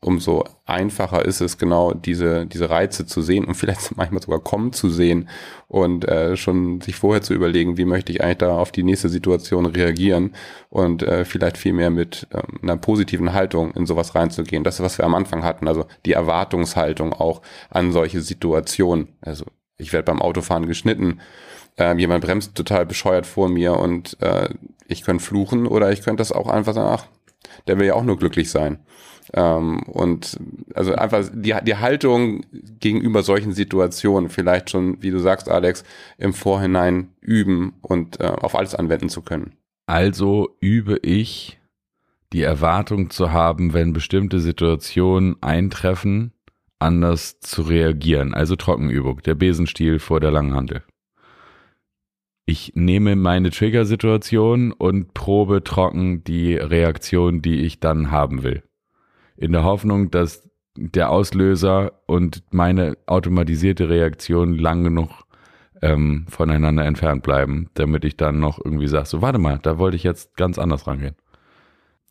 [0.00, 4.72] umso einfacher ist es genau diese, diese Reize zu sehen und vielleicht manchmal sogar kommen
[4.72, 5.28] zu sehen
[5.68, 9.08] und äh, schon sich vorher zu überlegen, wie möchte ich eigentlich da auf die nächste
[9.08, 10.34] Situation reagieren
[10.68, 14.64] und äh, vielleicht viel mehr mit äh, einer positiven Haltung in sowas reinzugehen.
[14.64, 19.08] Das was wir am Anfang hatten, also die Erwartungshaltung auch an solche Situationen.
[19.20, 19.46] Also
[19.78, 21.20] ich werde beim Autofahren geschnitten,
[21.78, 24.48] äh, jemand bremst total bescheuert vor mir und äh,
[24.88, 27.06] ich könnte fluchen oder ich könnte das auch einfach sagen, ach,
[27.66, 28.78] der will ja auch nur glücklich sein.
[29.32, 30.38] Ähm, und
[30.74, 32.44] also einfach die, die Haltung
[32.80, 35.84] gegenüber solchen Situationen vielleicht schon, wie du sagst, Alex,
[36.18, 39.54] im Vorhinein üben und äh, auf alles anwenden zu können.
[39.86, 41.58] Also übe ich
[42.32, 46.32] die Erwartung zu haben, wenn bestimmte Situationen eintreffen,
[46.78, 48.34] anders zu reagieren.
[48.34, 50.82] Also Trockenübung, der Besenstiel vor der Langhandel.
[52.46, 58.62] Ich nehme meine Trigger-Situation und probe trocken die Reaktion, die ich dann haben will
[59.36, 65.10] in der Hoffnung, dass der Auslöser und meine automatisierte Reaktion lang genug
[65.82, 69.96] ähm, voneinander entfernt bleiben, damit ich dann noch irgendwie sage, so warte mal, da wollte
[69.96, 71.16] ich jetzt ganz anders rangehen.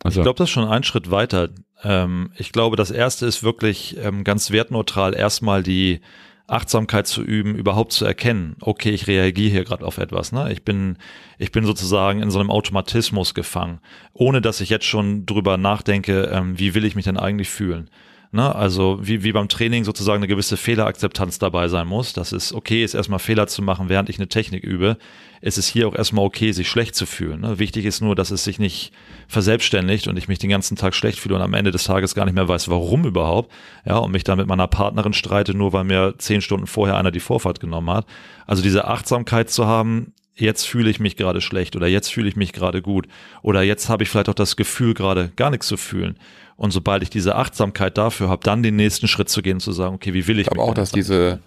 [0.04, 0.20] Also.
[0.20, 1.50] Ich glaube, das ist schon ein Schritt weiter.
[1.84, 6.02] Ähm, ich glaube, das erste ist wirklich ähm, ganz wertneutral erstmal die
[6.48, 10.32] Achtsamkeit zu üben, überhaupt zu erkennen, okay, ich reagiere hier gerade auf etwas.
[10.32, 10.52] Ne?
[10.52, 10.98] Ich bin,
[11.40, 13.80] ich bin sozusagen in so einem Automatismus gefangen,
[14.14, 17.90] ohne dass ich jetzt schon drüber nachdenke, ähm, wie will ich mich denn eigentlich fühlen.
[18.32, 18.54] Ne?
[18.54, 22.14] Also wie, wie beim Training sozusagen eine gewisse Fehlerakzeptanz dabei sein muss.
[22.14, 24.98] Das ist okay, ist erstmal Fehler zu machen, während ich eine Technik übe.
[25.42, 27.42] Es ist hier auch erstmal okay, sich schlecht zu fühlen.
[27.42, 27.60] Ne?
[27.60, 28.92] Wichtig ist nur, dass es sich nicht
[29.28, 32.26] verselbstständigt und ich mich den ganzen Tag schlecht fühle und am Ende des Tages gar
[32.26, 33.52] nicht mehr weiß, warum überhaupt.
[33.86, 37.12] Ja, und mich dann mit meiner Partnerin streite, nur weil mir zehn Stunden vorher einer
[37.12, 38.06] die Vorfahrt genommen hat.
[38.46, 42.36] Also diese Achtsamkeit zu haben, jetzt fühle ich mich gerade schlecht oder jetzt fühle ich
[42.36, 43.08] mich gerade gut
[43.42, 46.18] oder jetzt habe ich vielleicht auch das Gefühl gerade gar nichts zu fühlen.
[46.58, 49.96] Und sobald ich diese Achtsamkeit dafür habe, dann den nächsten Schritt zu gehen, zu sagen,
[49.96, 50.48] okay, wie will ich?
[50.48, 51.42] Ich glaube auch, dass diese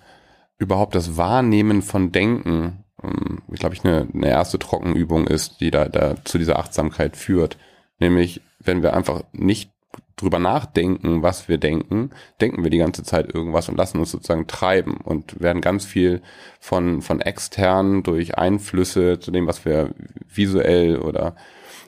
[0.59, 5.71] überhaupt das Wahrnehmen von Denken, ähm, ich glaube ich, eine, eine erste Trockenübung ist, die
[5.71, 7.57] da, da zu dieser Achtsamkeit führt.
[7.99, 9.73] Nämlich, wenn wir einfach nicht
[10.17, 14.47] drüber nachdenken, was wir denken, denken wir die ganze Zeit irgendwas und lassen uns sozusagen
[14.47, 16.23] treiben und werden ganz viel
[16.61, 19.95] von, von extern durch Einflüsse zu dem, was wir
[20.29, 21.37] visuell oder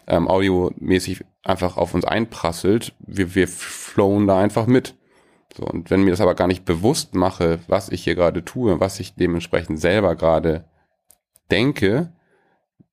[0.06, 4.94] ähm, audiomäßig einfach auf uns einprasselt, wir, wir flowen da einfach mit.
[5.56, 8.78] So, und wenn mir das aber gar nicht bewusst mache, was ich hier gerade tue,
[8.78, 10.64] was ich dementsprechend selber gerade
[11.50, 12.12] denke,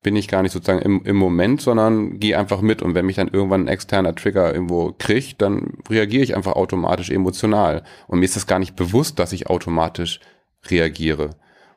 [0.03, 2.81] bin ich gar nicht sozusagen im, im Moment, sondern gehe einfach mit.
[2.81, 7.09] Und wenn mich dann irgendwann ein externer Trigger irgendwo kriegt, dann reagiere ich einfach automatisch
[7.09, 7.83] emotional.
[8.07, 10.19] Und mir ist das gar nicht bewusst, dass ich automatisch
[10.69, 11.31] reagiere.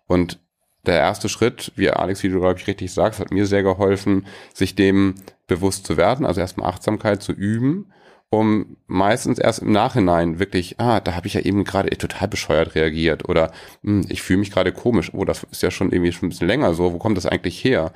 [0.06, 0.38] Und
[0.86, 4.26] der erste Schritt, wie Alex, wie du glaube ich richtig sagst, hat mir sehr geholfen,
[4.54, 5.14] sich dem
[5.46, 7.92] bewusst zu werden, also erstmal Achtsamkeit zu üben,
[8.30, 12.76] um meistens erst im Nachhinein wirklich, ah, da habe ich ja eben gerade total bescheuert
[12.76, 13.50] reagiert oder
[13.82, 16.46] hm, ich fühle mich gerade komisch, oh, das ist ja schon irgendwie schon ein bisschen
[16.46, 17.92] länger so, wo kommt das eigentlich her?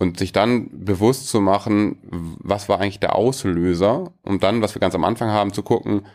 [0.00, 1.98] Und sich dann bewusst zu machen,
[2.40, 6.06] was war eigentlich der Auslöser, um dann, was wir ganz am Anfang haben, zu gucken,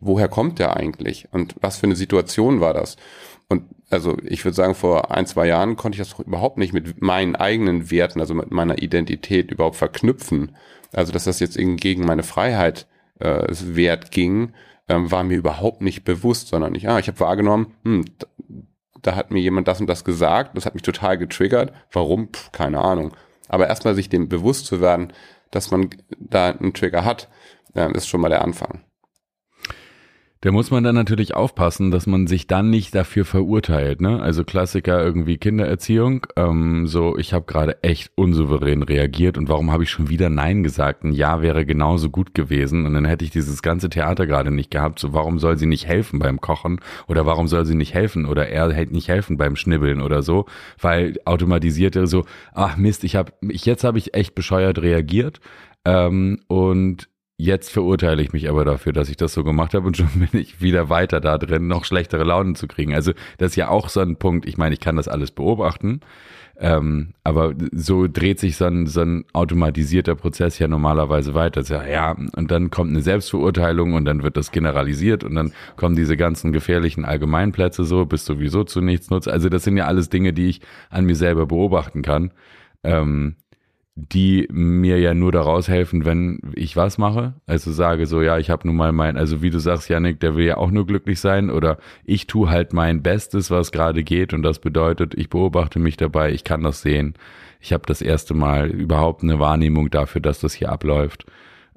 [0.00, 2.96] woher kommt der eigentlich und was für eine Situation war das?
[3.48, 7.00] Und also ich würde sagen, vor ein, zwei Jahren konnte ich das überhaupt nicht mit
[7.02, 10.56] meinen eigenen Werten, also mit meiner Identität überhaupt verknüpfen.
[10.92, 12.86] Also dass das jetzt gegen meine Freiheit
[13.24, 14.52] äh, Wert ging,
[14.88, 18.04] ähm, war mir überhaupt nicht bewusst, sondern ich, ah, ich habe wahrgenommen, hm,
[19.02, 21.72] da hat mir jemand das und das gesagt, das hat mich total getriggert.
[21.92, 22.28] Warum?
[22.28, 23.12] Puh, keine Ahnung.
[23.48, 25.12] Aber erstmal sich dem bewusst zu werden,
[25.50, 27.28] dass man da einen Trigger hat,
[27.74, 28.82] äh, ist schon mal der Anfang.
[30.44, 34.02] Da muss man dann natürlich aufpassen, dass man sich dann nicht dafür verurteilt.
[34.02, 34.20] Ne?
[34.20, 36.26] Also Klassiker irgendwie Kindererziehung.
[36.36, 40.62] Ähm, so, ich habe gerade echt unsouverän reagiert und warum habe ich schon wieder Nein
[40.62, 41.02] gesagt?
[41.02, 44.70] Ein Ja wäre genauso gut gewesen und dann hätte ich dieses ganze Theater gerade nicht
[44.70, 44.98] gehabt.
[44.98, 48.46] So, warum soll sie nicht helfen beim Kochen oder warum soll sie nicht helfen oder
[48.46, 50.44] er hätte nicht helfen beim Schnibbeln oder so?
[50.78, 55.40] Weil automatisierte so, ach Mist, ich habe, ich, jetzt habe ich echt bescheuert reagiert
[55.86, 59.96] ähm, und jetzt verurteile ich mich aber dafür, dass ich das so gemacht habe und
[59.96, 62.94] schon bin ich wieder weiter da drin, noch schlechtere Launen zu kriegen.
[62.94, 66.00] Also das ist ja auch so ein Punkt, ich meine, ich kann das alles beobachten,
[66.56, 71.62] ähm, aber so dreht sich so ein, so ein automatisierter Prozess ja normalerweise weiter.
[71.62, 75.96] Ja, ja, und dann kommt eine Selbstverurteilung und dann wird das generalisiert und dann kommen
[75.96, 79.28] diese ganzen gefährlichen Allgemeinplätze so, bist sowieso zu nichts nutzt.
[79.28, 82.30] Also das sind ja alles Dinge, die ich an mir selber beobachten kann.
[82.84, 83.36] Ähm,
[83.96, 87.34] die mir ja nur daraus helfen, wenn ich was mache.
[87.46, 90.34] Also sage so, ja, ich habe nun mal mein, also wie du sagst, Janik, der
[90.34, 94.32] will ja auch nur glücklich sein oder ich tue halt mein Bestes, was gerade geht
[94.34, 97.14] und das bedeutet, ich beobachte mich dabei, ich kann das sehen.
[97.60, 101.24] Ich habe das erste Mal überhaupt eine Wahrnehmung dafür, dass das hier abläuft.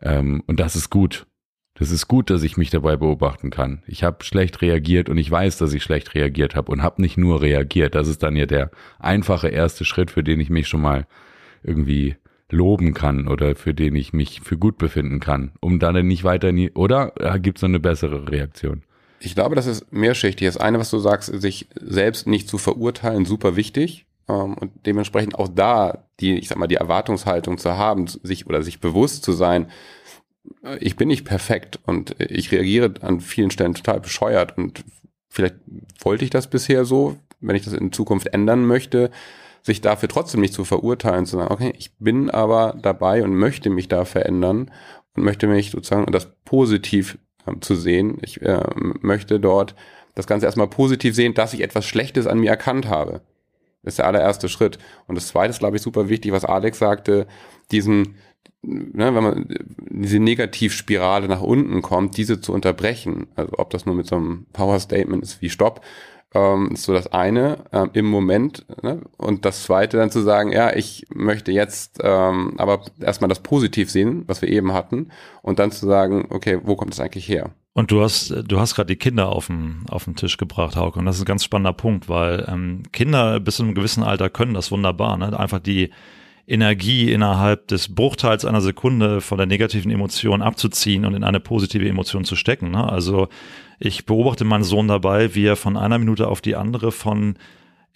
[0.01, 1.27] Ähm, und das ist gut.
[1.75, 3.83] Das ist gut, dass ich mich dabei beobachten kann.
[3.85, 7.17] Ich habe schlecht reagiert und ich weiß, dass ich schlecht reagiert habe und habe nicht
[7.17, 7.93] nur reagiert.
[7.93, 11.05] Das ist dann ja der einfache erste Schritt, für den ich mich schon mal
[11.63, 12.15] irgendwie
[12.49, 16.51] loben kann oder für den ich mich für gut befinden kann, um dann nicht weiter
[16.51, 18.83] nie, oder gibt es noch eine bessere Reaktion?
[19.19, 20.47] Ich glaube, das ist mehrschichtig.
[20.47, 24.05] Das eine, was du sagst, sich selbst nicht zu verurteilen, super wichtig.
[24.29, 28.61] Ähm, und dementsprechend auch da die, ich sag mal, die Erwartungshaltung zu haben, sich oder
[28.63, 29.67] sich bewusst zu sein,
[30.79, 34.83] ich bin nicht perfekt und ich reagiere an vielen Stellen total bescheuert und
[35.29, 35.55] vielleicht
[35.99, 39.11] wollte ich das bisher so, wenn ich das in Zukunft ändern möchte,
[39.61, 43.69] sich dafür trotzdem nicht zu verurteilen, zu sagen, okay, ich bin aber dabei und möchte
[43.69, 44.71] mich da verändern
[45.15, 48.17] und möchte mich sozusagen das positiv äh, zu sehen.
[48.21, 48.63] Ich äh,
[49.01, 49.75] möchte dort
[50.15, 53.21] das Ganze erstmal positiv sehen, dass ich etwas Schlechtes an mir erkannt habe.
[53.83, 54.79] Das ist der allererste Schritt.
[55.07, 57.27] Und das zweite ist, glaube ich, super wichtig, was Alex sagte,
[57.71, 58.15] diesen,
[58.61, 59.47] ne, wenn man
[59.89, 63.27] diese Negativspirale nach unten kommt, diese zu unterbrechen.
[63.35, 65.81] Also ob das nur mit so einem Power Statement ist wie Stopp
[66.33, 68.65] ähm, ist so das eine ähm, im Moment.
[68.83, 69.01] Ne?
[69.17, 73.89] Und das zweite dann zu sagen, ja, ich möchte jetzt ähm, aber erstmal das Positiv
[73.89, 75.09] sehen, was wir eben hatten,
[75.41, 77.51] und dann zu sagen, okay, wo kommt es eigentlich her?
[77.73, 80.97] Und du hast, du hast gerade die Kinder auf den, auf den Tisch gebracht, Hauke.
[80.97, 84.31] Und das ist ein ganz spannender Punkt, weil ähm, Kinder bis zu einem gewissen Alter
[84.31, 85.15] können das wunderbar.
[85.17, 85.37] Ne?
[85.39, 85.91] Einfach die
[86.47, 91.87] Energie innerhalb des Bruchteils einer Sekunde von der negativen Emotion abzuziehen und in eine positive
[91.87, 92.71] Emotion zu stecken.
[92.71, 92.89] Ne?
[92.89, 93.27] Also
[93.79, 97.35] ich beobachte meinen Sohn dabei, wie er von einer Minute auf die andere von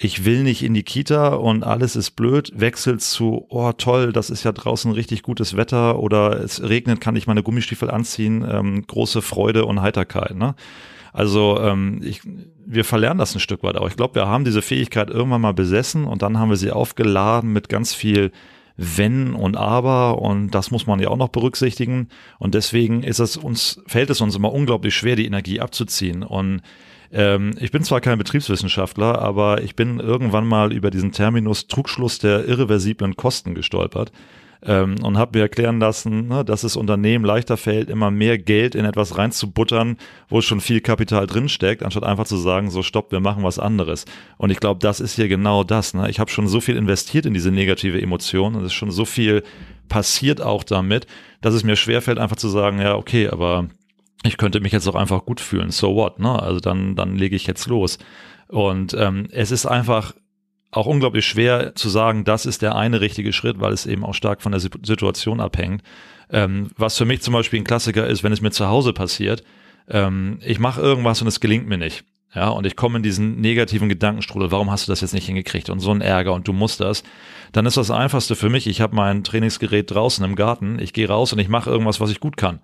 [0.03, 4.31] ich will nicht in die Kita und alles ist blöd, wechselt zu, oh toll, das
[4.31, 8.83] ist ja draußen richtig gutes Wetter oder es regnet, kann ich meine Gummistiefel anziehen, ähm,
[8.87, 10.35] große Freude und Heiterkeit.
[10.35, 10.55] Ne?
[11.13, 12.21] Also ähm, ich,
[12.65, 13.87] wir verlernen das ein Stück weit auch.
[13.87, 17.51] Ich glaube, wir haben diese Fähigkeit irgendwann mal besessen und dann haben wir sie aufgeladen
[17.51, 18.31] mit ganz viel
[18.77, 22.07] wenn und aber und das muss man ja auch noch berücksichtigen.
[22.39, 26.23] Und deswegen ist es uns fällt es uns immer unglaublich schwer die Energie abzuziehen.
[26.23, 26.61] Und
[27.11, 32.19] ähm, ich bin zwar kein Betriebswissenschaftler, aber ich bin irgendwann mal über diesen Terminus Trugschluss
[32.19, 34.11] der irreversiblen Kosten gestolpert
[34.63, 38.75] ähm, und habe mir erklären lassen, ne, dass es Unternehmen leichter fällt, immer mehr Geld
[38.75, 39.97] in etwas reinzubuttern,
[40.29, 44.05] wo schon viel Kapital drinsteckt, anstatt einfach zu sagen, so stopp, wir machen was anderes.
[44.37, 45.93] Und ich glaube, das ist hier genau das.
[45.93, 46.09] Ne?
[46.09, 49.05] Ich habe schon so viel investiert in diese negative Emotion und es ist schon so
[49.05, 49.43] viel
[49.89, 51.07] passiert auch damit,
[51.41, 53.67] dass es mir schwerfällt, einfach zu sagen, ja, okay, aber
[54.23, 55.71] ich könnte mich jetzt auch einfach gut fühlen.
[55.71, 56.19] So what?
[56.19, 56.41] Ne?
[56.41, 57.97] Also dann, dann lege ich jetzt los.
[58.47, 60.13] Und ähm, es ist einfach
[60.71, 64.13] auch unglaublich schwer zu sagen, das ist der eine richtige Schritt, weil es eben auch
[64.13, 65.83] stark von der Situation abhängt.
[66.29, 69.43] Ähm, was für mich zum Beispiel ein Klassiker ist, wenn es mir zu Hause passiert,
[69.89, 72.05] ähm, ich mache irgendwas und es gelingt mir nicht.
[72.33, 75.69] Ja, und ich komme in diesen negativen Gedankenstrudel, warum hast du das jetzt nicht hingekriegt
[75.69, 77.03] und so ein Ärger und du musst das,
[77.51, 81.09] dann ist das einfachste für mich, ich habe mein Trainingsgerät draußen im Garten, ich gehe
[81.09, 82.61] raus und ich mache irgendwas, was ich gut kann.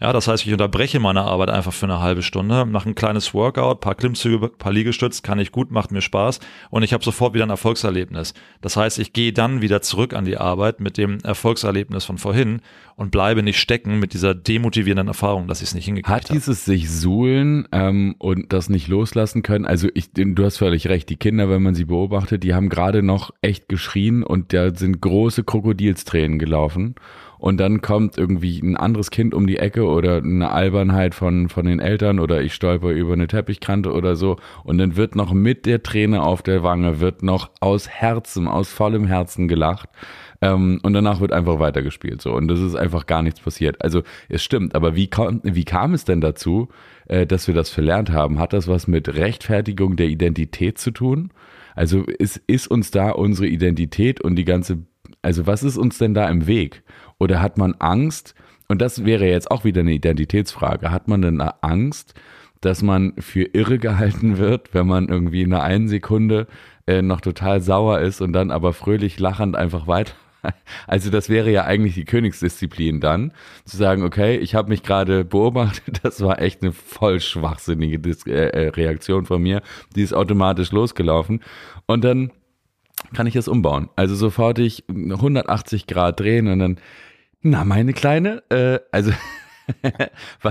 [0.00, 3.32] Ja, das heißt, ich unterbreche meine Arbeit einfach für eine halbe Stunde, mache ein kleines
[3.32, 7.34] Workout, paar Klimmzüge, paar Liegestütz, kann ich gut, macht mir Spaß und ich habe sofort
[7.34, 8.34] wieder ein Erfolgserlebnis.
[8.60, 12.60] Das heißt, ich gehe dann wieder zurück an die Arbeit mit dem Erfolgserlebnis von vorhin
[12.96, 16.22] und bleibe nicht stecken mit dieser demotivierenden Erfahrung, dass ich es nicht hingekriegt habe.
[16.22, 19.64] Hat dieses sich suhlen ähm, und das nicht loslassen können?
[19.64, 23.02] Also ich, du hast völlig recht, die Kinder, wenn man sie beobachtet, die haben gerade
[23.02, 26.94] noch echt geschrien und da sind große Krokodilstränen gelaufen
[27.44, 31.66] und dann kommt irgendwie ein anderes Kind um die Ecke oder eine Albernheit von, von
[31.66, 35.66] den Eltern oder ich stolper über eine Teppichkante oder so und dann wird noch mit
[35.66, 39.90] der Träne auf der Wange, wird noch aus Herzen, aus vollem Herzen gelacht
[40.40, 43.84] ähm, und danach wird einfach weitergespielt so und das ist einfach gar nichts passiert.
[43.84, 46.68] Also es stimmt, aber wie, kam, wie kam es denn dazu,
[47.08, 48.38] äh, dass wir das verlernt haben?
[48.38, 51.30] Hat das was mit Rechtfertigung der Identität zu tun?
[51.74, 54.78] Also ist, ist uns da unsere Identität und die ganze,
[55.20, 56.82] also was ist uns denn da im Weg?
[57.18, 58.34] Oder hat man Angst,
[58.68, 62.14] und das wäre jetzt auch wieder eine Identitätsfrage, hat man denn Angst,
[62.60, 66.46] dass man für irre gehalten wird, wenn man irgendwie in einer einen Sekunde
[66.86, 70.14] äh, noch total sauer ist und dann aber fröhlich lachend einfach weiter?
[70.86, 73.32] Also das wäre ja eigentlich die Königsdisziplin dann,
[73.64, 78.26] zu sagen, okay, ich habe mich gerade beobachtet, das war echt eine voll schwachsinnige Dis
[78.26, 79.62] äh, äh Reaktion von mir,
[79.96, 81.40] die ist automatisch losgelaufen.
[81.86, 82.30] Und dann
[83.12, 83.88] kann ich es umbauen.
[83.96, 86.78] Also sofort ich 180 Grad drehen und dann,
[87.42, 89.12] na meine Kleine, äh, also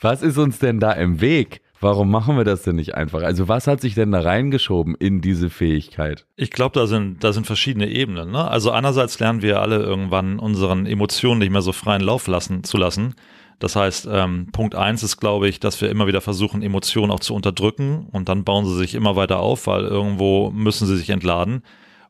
[0.00, 1.60] was ist uns denn da im Weg?
[1.80, 3.22] Warum machen wir das denn nicht einfach?
[3.22, 6.26] Also was hat sich denn da reingeschoben in diese Fähigkeit?
[6.34, 8.32] Ich glaube, da sind, da sind verschiedene Ebenen.
[8.32, 8.48] Ne?
[8.48, 12.78] Also einerseits lernen wir alle irgendwann unseren Emotionen nicht mehr so freien Lauf lassen zu
[12.78, 13.14] lassen.
[13.58, 17.20] Das heißt, ähm, Punkt eins ist, glaube ich, dass wir immer wieder versuchen, Emotionen auch
[17.20, 21.10] zu unterdrücken und dann bauen sie sich immer weiter auf, weil irgendwo müssen sie sich
[21.10, 21.62] entladen.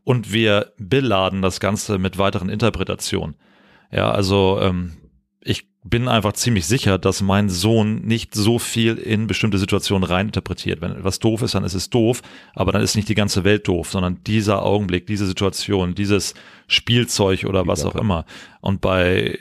[0.04, 3.37] Und wir beladen das Ganze mit weiteren Interpretationen.
[3.90, 4.92] Ja, also ähm,
[5.40, 10.82] ich bin einfach ziemlich sicher, dass mein Sohn nicht so viel in bestimmte Situationen reininterpretiert.
[10.82, 12.20] Wenn etwas doof ist, dann ist es doof,
[12.54, 16.34] aber dann ist nicht die ganze Welt doof, sondern dieser Augenblick, diese Situation, dieses
[16.66, 18.26] Spielzeug oder was auch immer.
[18.61, 19.38] Und bei,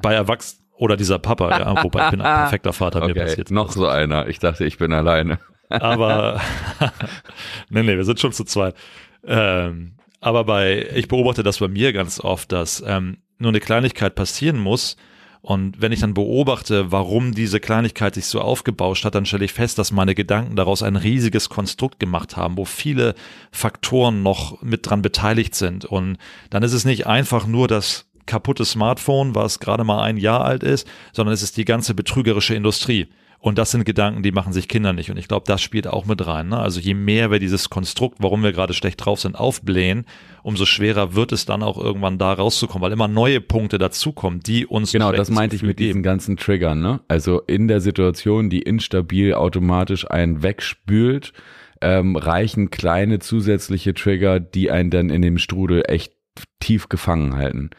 [0.00, 3.50] bei Erwachsenen oder dieser Papa, ja, wobei ich bin ein perfekter Vater, okay, mir passiert.
[3.50, 4.28] Noch so einer.
[4.28, 5.38] Ich dachte, ich bin alleine.
[5.68, 6.40] Aber
[7.68, 8.74] nee, nee, wir sind schon zu zweit.
[9.22, 14.14] Ähm, aber bei, ich beobachte das bei mir ganz oft, dass ähm, nur eine Kleinigkeit
[14.14, 14.96] passieren muss,
[15.42, 19.54] und wenn ich dann beobachte, warum diese Kleinigkeit sich so aufgebauscht hat, dann stelle ich
[19.54, 23.14] fest, dass meine Gedanken daraus ein riesiges Konstrukt gemacht haben, wo viele
[23.50, 25.86] Faktoren noch mit dran beteiligt sind.
[25.86, 26.18] Und
[26.50, 30.62] dann ist es nicht einfach nur das kaputte Smartphone, was gerade mal ein Jahr alt
[30.62, 33.08] ist, sondern es ist die ganze betrügerische Industrie.
[33.42, 35.10] Und das sind Gedanken, die machen sich Kinder nicht.
[35.10, 36.50] Und ich glaube, das spielt auch mit rein.
[36.50, 36.58] Ne?
[36.58, 40.04] Also je mehr wir dieses Konstrukt, warum wir gerade schlecht drauf sind, aufblähen,
[40.42, 44.66] umso schwerer wird es dann auch irgendwann da rauszukommen, weil immer neue Punkte dazukommen, die
[44.66, 45.88] uns genau das meinte ich mit geben.
[45.88, 46.82] diesen ganzen Triggern.
[46.82, 47.00] Ne?
[47.08, 51.32] Also in der Situation, die instabil automatisch einen wegspült,
[51.80, 56.12] ähm, reichen kleine zusätzliche Trigger, die einen dann in dem Strudel echt
[56.60, 57.70] tief gefangen halten.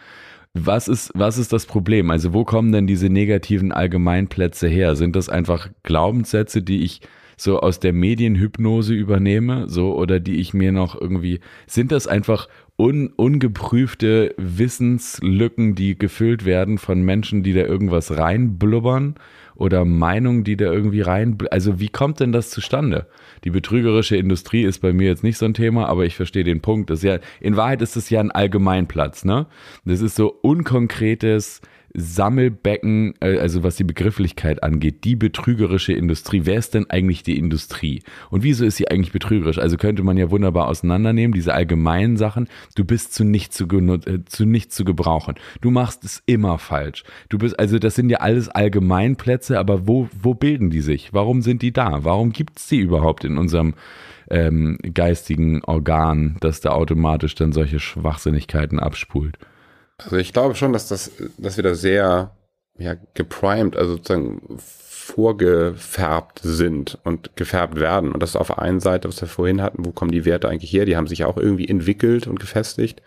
[0.54, 2.12] Was ist, was ist das Problem?
[2.12, 4.98] Also wo kommen denn diese negativen Allgemeinplätze her?
[4.98, 7.02] Sind das einfach Glaubenssätze, die ich
[7.38, 12.48] so aus der Medienhypnose übernehme, so oder die ich mir noch irgendwie sind das einfach
[12.78, 19.16] un, ungeprüfte Wissenslücken, die gefüllt werden von Menschen, die da irgendwas reinblubbern
[19.56, 23.08] oder Meinungen, die da irgendwie rein also wie kommt denn das zustande?
[23.44, 26.62] Die betrügerische Industrie ist bei mir jetzt nicht so ein Thema, aber ich verstehe den
[26.62, 26.90] Punkt.
[26.90, 29.48] Das ja, in Wahrheit ist es ja ein Allgemeinplatz, ne?
[29.86, 31.62] Das ist so unkonkretes,
[31.94, 36.42] Sammelbecken, äh, also was die Begrifflichkeit angeht, die betrügerische Industrie.
[36.46, 38.04] Wer ist denn eigentlich die Industrie?
[38.30, 39.58] Und wieso ist sie eigentlich betrügerisch?
[39.58, 42.48] Also könnte man ja wunderbar auseinandernehmen, diese allgemeinen Sachen.
[42.76, 45.36] Du bist zu nichts zu, äh, zu, nicht zu gebrauchen.
[45.62, 47.04] Du machst es immer falsch.
[47.30, 51.14] Du bist, also das sind ja alles Allgemeinplätze, aber wo, wo bilden die sich?
[51.14, 52.04] Warum sind die da?
[52.04, 53.74] Warum gibt es die überhaupt in unserem
[54.30, 59.38] ähm, geistigen Organ, das da automatisch dann solche Schwachsinnigkeiten abspult?
[60.04, 62.36] Also ich glaube schon, dass das, dass wir da sehr
[62.78, 68.12] ja, geprimed, also sozusagen vorgefärbt sind und gefärbt werden.
[68.12, 70.72] Und das auf der einen Seite, was wir vorhin hatten, wo kommen die Werte eigentlich
[70.72, 70.86] her?
[70.86, 73.02] Die haben sich ja auch irgendwie entwickelt und gefestigt,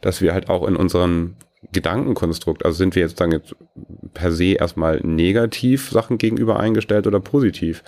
[0.00, 1.36] dass wir halt auch in unserem
[1.72, 3.54] Gedankenkonstrukt, also sind wir jetzt sagen jetzt
[4.14, 7.82] per se erstmal negativ Sachen gegenüber eingestellt oder positiv.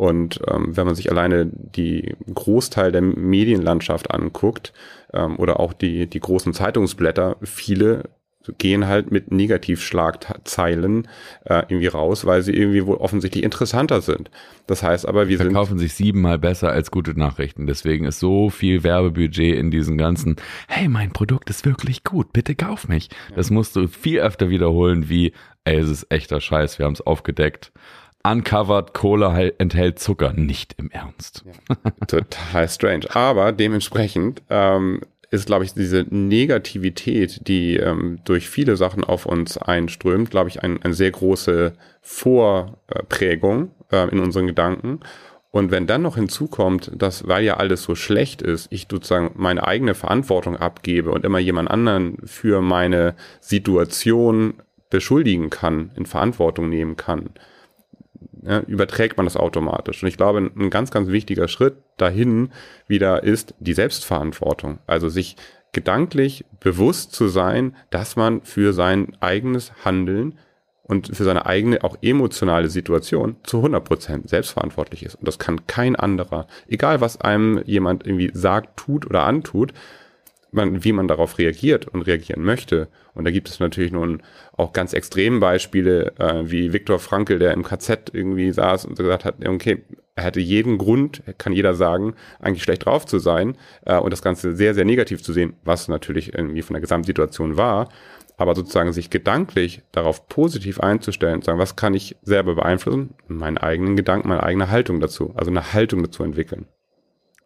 [0.00, 4.72] Und ähm, wenn man sich alleine die Großteil der Medienlandschaft anguckt
[5.12, 8.04] ähm, oder auch die, die großen Zeitungsblätter, viele
[8.56, 11.06] gehen halt mit Negativschlagzeilen
[11.44, 14.30] äh, irgendwie raus, weil sie irgendwie wohl offensichtlich interessanter sind.
[14.66, 17.66] Das heißt aber, wir verkaufen sich siebenmal besser als gute Nachrichten.
[17.66, 20.36] Deswegen ist so viel Werbebudget in diesen ganzen,
[20.66, 23.10] hey, mein Produkt ist wirklich gut, bitte kauf mich.
[23.36, 25.34] Das musst du viel öfter wiederholen wie,
[25.64, 27.70] ey, es ist echter Scheiß, wir haben es aufgedeckt.
[28.22, 30.32] Uncovered Cola enthält Zucker.
[30.34, 31.44] Nicht im Ernst.
[31.46, 33.14] Ja, total strange.
[33.14, 39.56] Aber dementsprechend ähm, ist, glaube ich, diese Negativität, die ähm, durch viele Sachen auf uns
[39.56, 45.00] einströmt, glaube ich, ein, eine sehr große Vorprägung äh, in unseren Gedanken.
[45.52, 49.66] Und wenn dann noch hinzukommt, dass, weil ja alles so schlecht ist, ich sozusagen meine
[49.66, 54.54] eigene Verantwortung abgebe und immer jemand anderen für meine Situation
[54.90, 57.30] beschuldigen kann, in Verantwortung nehmen kann,
[58.42, 60.02] ja, überträgt man das automatisch.
[60.02, 62.50] Und ich glaube, ein ganz, ganz wichtiger Schritt dahin
[62.86, 64.78] wieder ist die Selbstverantwortung.
[64.86, 65.36] Also sich
[65.72, 70.38] gedanklich bewusst zu sein, dass man für sein eigenes Handeln
[70.82, 75.14] und für seine eigene auch emotionale Situation zu 100 Prozent selbstverantwortlich ist.
[75.14, 76.48] Und das kann kein anderer.
[76.66, 79.72] Egal, was einem jemand irgendwie sagt, tut oder antut,
[80.52, 82.88] man, wie man darauf reagiert und reagieren möchte.
[83.14, 84.22] Und da gibt es natürlich nun
[84.56, 89.24] auch ganz extreme Beispiele, äh, wie Viktor Frankl, der im KZ irgendwie saß und gesagt
[89.24, 89.82] hat, okay,
[90.14, 94.22] er hätte jeden Grund, kann jeder sagen, eigentlich schlecht drauf zu sein äh, und das
[94.22, 97.88] Ganze sehr, sehr negativ zu sehen, was natürlich irgendwie von der Gesamtsituation war.
[98.36, 103.10] Aber sozusagen sich gedanklich darauf positiv einzustellen, sagen, was kann ich selber beeinflussen?
[103.28, 106.66] Meinen eigenen Gedanken, meine eigene Haltung dazu, also eine Haltung dazu entwickeln.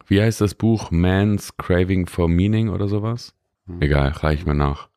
[0.06, 0.90] Wie heißt das Buch?
[0.90, 3.34] Man's Craving for Meaning oder sowas?
[3.66, 3.80] Hm.
[3.80, 4.88] Egal, reich mir nach.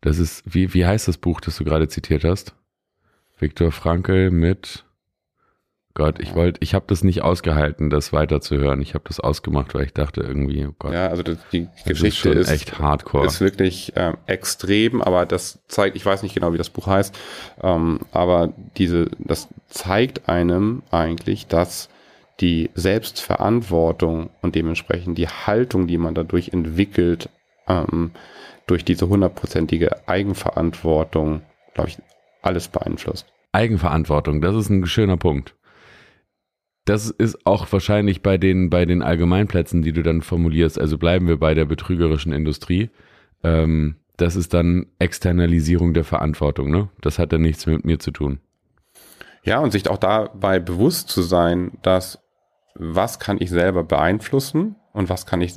[0.00, 2.54] Das ist, wie, wie heißt das Buch, das du gerade zitiert hast?
[3.38, 4.84] Viktor Frankl mit
[5.96, 8.82] Gott, ich wollte, ich habe das nicht ausgehalten, das weiterzuhören.
[8.82, 10.92] Ich habe das ausgemacht, weil ich dachte irgendwie, oh Gott.
[10.92, 13.26] Ja, also das, die Geschichte ist, ist, echt hardcore.
[13.26, 17.16] Ist wirklich ähm, extrem, aber das zeigt, ich weiß nicht genau, wie das Buch heißt,
[17.62, 21.88] ähm, aber diese, das zeigt einem eigentlich, dass
[22.40, 27.28] die Selbstverantwortung und dementsprechend die Haltung, die man dadurch entwickelt,
[27.68, 28.10] ähm,
[28.66, 31.42] durch diese hundertprozentige Eigenverantwortung,
[31.74, 31.98] glaube ich,
[32.42, 33.26] alles beeinflusst.
[33.52, 35.54] Eigenverantwortung, das ist ein schöner Punkt.
[36.86, 41.28] Das ist auch wahrscheinlich bei den, bei den Allgemeinplätzen, die du dann formulierst, also bleiben
[41.28, 42.90] wir bei der betrügerischen Industrie.
[43.42, 46.88] Ähm, das ist dann Externalisierung der Verantwortung, ne?
[47.00, 48.40] Das hat dann nichts mit mir zu tun.
[49.44, 52.23] Ja, und sich auch dabei bewusst zu sein, dass
[52.74, 55.54] was kann ich selber beeinflussen und was kann ich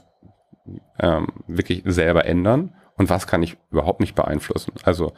[0.99, 4.73] ähm, wirklich selber ändern und was kann ich überhaupt nicht beeinflussen.
[4.83, 5.13] Also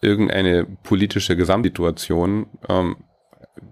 [0.00, 2.96] irgendeine politische Gesamtsituation ähm,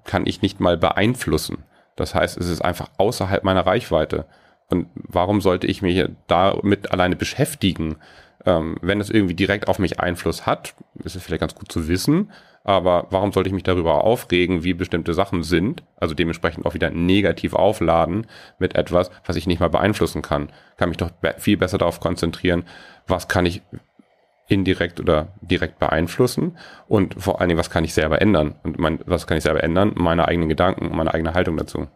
[0.05, 1.65] kann ich nicht mal beeinflussen.
[1.97, 4.27] Das heißt, es ist einfach außerhalb meiner Reichweite.
[4.69, 7.97] Und warum sollte ich mich damit alleine beschäftigen?
[8.45, 11.89] Ähm, wenn es irgendwie direkt auf mich Einfluss hat, ist es vielleicht ganz gut zu
[11.89, 12.31] wissen,
[12.65, 16.91] aber warum sollte ich mich darüber aufregen, wie bestimmte Sachen sind, also dementsprechend auch wieder
[16.91, 18.27] negativ aufladen
[18.59, 20.51] mit etwas, was ich nicht mal beeinflussen kann?
[20.79, 22.65] Kann mich doch viel besser darauf konzentrieren,
[23.07, 23.63] was kann ich
[24.49, 26.57] indirekt oder direkt beeinflussen
[26.89, 28.57] und vor allen Dingen, was kann ich selber ändern?
[28.63, 29.93] Und mein, was kann ich selber ändern?
[29.95, 31.89] Meine eigenen Gedanken, meine eigene Haltung dazu.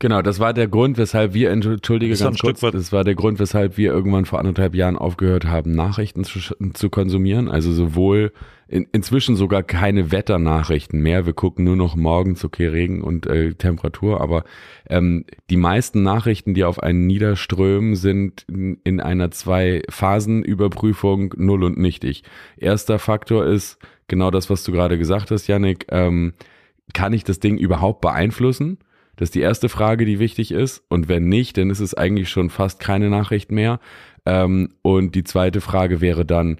[0.00, 3.40] Genau, das war der Grund, weshalb wir, entschuldige das ganz kurz, das war der Grund,
[3.40, 6.38] weshalb wir irgendwann vor anderthalb Jahren aufgehört haben, Nachrichten zu,
[6.72, 7.48] zu konsumieren.
[7.48, 8.32] Also sowohl
[8.68, 11.26] in, inzwischen sogar keine Wetternachrichten mehr.
[11.26, 14.44] Wir gucken nur noch morgens, okay, Regen und äh, Temperatur, aber
[14.88, 21.76] ähm, die meisten Nachrichten, die auf einen niederströmen, sind in, in einer Zwei-Phasen-Überprüfung null und
[21.76, 22.22] nichtig.
[22.56, 25.86] Erster Faktor ist genau das, was du gerade gesagt hast, Yannick.
[25.90, 26.34] Ähm,
[26.94, 28.78] kann ich das Ding überhaupt beeinflussen?
[29.18, 30.84] Das ist die erste Frage, die wichtig ist.
[30.88, 33.80] Und wenn nicht, dann ist es eigentlich schon fast keine Nachricht mehr.
[34.24, 36.58] Ähm, und die zweite Frage wäre dann,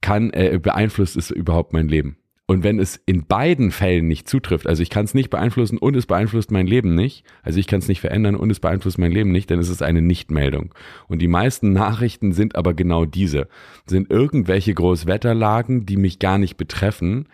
[0.00, 2.16] kann, äh, beeinflusst es überhaupt mein Leben?
[2.46, 5.96] Und wenn es in beiden Fällen nicht zutrifft, also ich kann es nicht beeinflussen und
[5.96, 9.12] es beeinflusst mein Leben nicht, also ich kann es nicht verändern und es beeinflusst mein
[9.12, 10.74] Leben nicht, dann ist es eine Nichtmeldung.
[11.06, 13.46] Und die meisten Nachrichten sind aber genau diese,
[13.86, 17.28] sind irgendwelche Großwetterlagen, die mich gar nicht betreffen,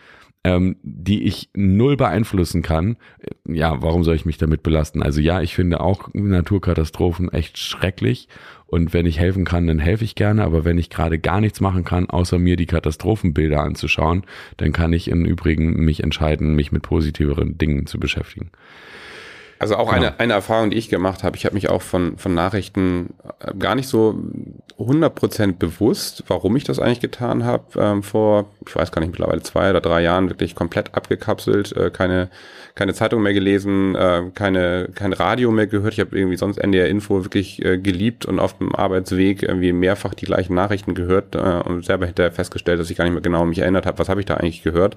[0.47, 2.97] ähm, die ich null beeinflussen kann,
[3.49, 5.03] ja, warum soll ich mich damit belasten?
[5.03, 8.29] Also ja, ich finde auch Naturkatastrophen echt schrecklich
[8.67, 11.61] und wenn ich helfen kann, dann helfe ich gerne, aber wenn ich gerade gar nichts
[11.61, 14.23] machen kann, außer mir die Katastrophenbilder anzuschauen,
[14.57, 18.53] dann kann ich im Übrigen mich entscheiden, mich mit positiveren Dingen zu beschäftigen.
[19.59, 20.09] Also auch genau.
[20.09, 21.37] eine, eine Erfahrung, die ich gemacht habe.
[21.37, 24.19] Ich habe mich auch von, von Nachrichten äh, gar nicht so
[24.79, 27.65] 100% bewusst, warum ich das eigentlich getan habe.
[27.77, 31.91] Ähm, vor, ich weiß gar nicht, mittlerweile zwei oder drei Jahren wirklich komplett abgekapselt, äh,
[31.91, 32.29] keine,
[32.75, 35.95] keine Zeitung mehr gelesen, äh, keine, kein Radio mehr gehört.
[35.95, 40.13] Ich habe irgendwie sonst NDR Info wirklich äh, geliebt und auf dem Arbeitsweg irgendwie mehrfach
[40.13, 43.47] die gleichen Nachrichten gehört äh, und selber hinterher festgestellt, dass ich gar nicht mehr genau
[43.47, 44.97] mich erinnert habe, was habe ich da eigentlich gehört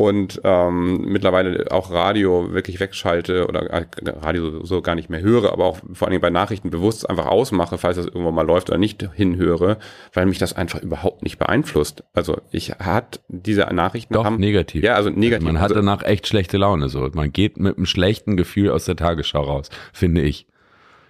[0.00, 3.84] und ähm, mittlerweile auch Radio wirklich wegschalte oder äh,
[4.22, 7.26] Radio so gar nicht mehr höre, aber auch vor allen Dingen bei Nachrichten bewusst einfach
[7.26, 9.76] ausmache, falls das irgendwo mal läuft oder nicht hinhöre,
[10.14, 12.02] weil mich das einfach überhaupt nicht beeinflusst.
[12.14, 14.82] Also ich hat diese Nachrichten Doch, haben, negativ.
[14.82, 15.46] Ja, also negativ.
[15.46, 17.06] Also man hat danach echt schlechte Laune so.
[17.12, 20.46] Man geht mit einem schlechten Gefühl aus der Tagesschau raus, finde ich.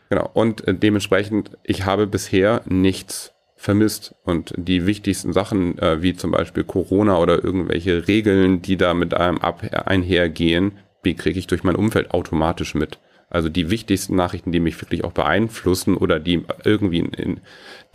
[0.09, 0.29] Genau.
[0.33, 4.15] Und äh, dementsprechend, ich habe bisher nichts vermisst.
[4.25, 9.13] Und die wichtigsten Sachen, äh, wie zum Beispiel Corona oder irgendwelche Regeln, die da mit
[9.13, 12.99] einem ab einhergehen, die kriege ich durch mein Umfeld automatisch mit.
[13.29, 17.41] Also die wichtigsten Nachrichten, die mich wirklich auch beeinflussen oder die irgendwie in, in,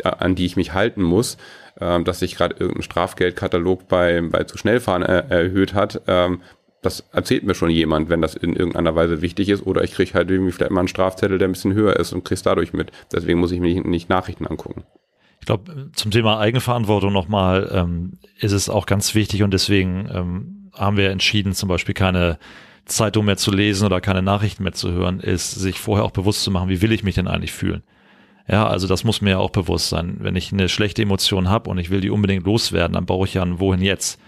[0.04, 1.38] an die ich mich halten muss,
[1.80, 6.42] äh, dass sich gerade irgendein Strafgeldkatalog bei, bei zu schnell fahren äh, erhöht hat, ähm,
[6.84, 9.66] das erzählt mir schon jemand, wenn das in irgendeiner Weise wichtig ist.
[9.66, 12.24] Oder ich kriege halt irgendwie vielleicht mal einen Strafzettel, der ein bisschen höher ist und
[12.24, 12.92] krieg's dadurch mit.
[13.12, 14.84] Deswegen muss ich mir nicht Nachrichten angucken.
[15.46, 20.72] Ich glaube, zum Thema Eigenverantwortung nochmal ähm, ist es auch ganz wichtig und deswegen ähm,
[20.74, 22.40] haben wir entschieden, zum Beispiel keine
[22.86, 26.42] Zeitung mehr zu lesen oder keine Nachrichten mehr zu hören, ist sich vorher auch bewusst
[26.42, 27.84] zu machen, wie will ich mich denn eigentlich fühlen.
[28.48, 30.18] Ja, also das muss mir ja auch bewusst sein.
[30.20, 33.36] Wenn ich eine schlechte Emotion habe und ich will die unbedingt loswerden, dann brauche ich
[33.36, 34.20] ja ein Wohin jetzt.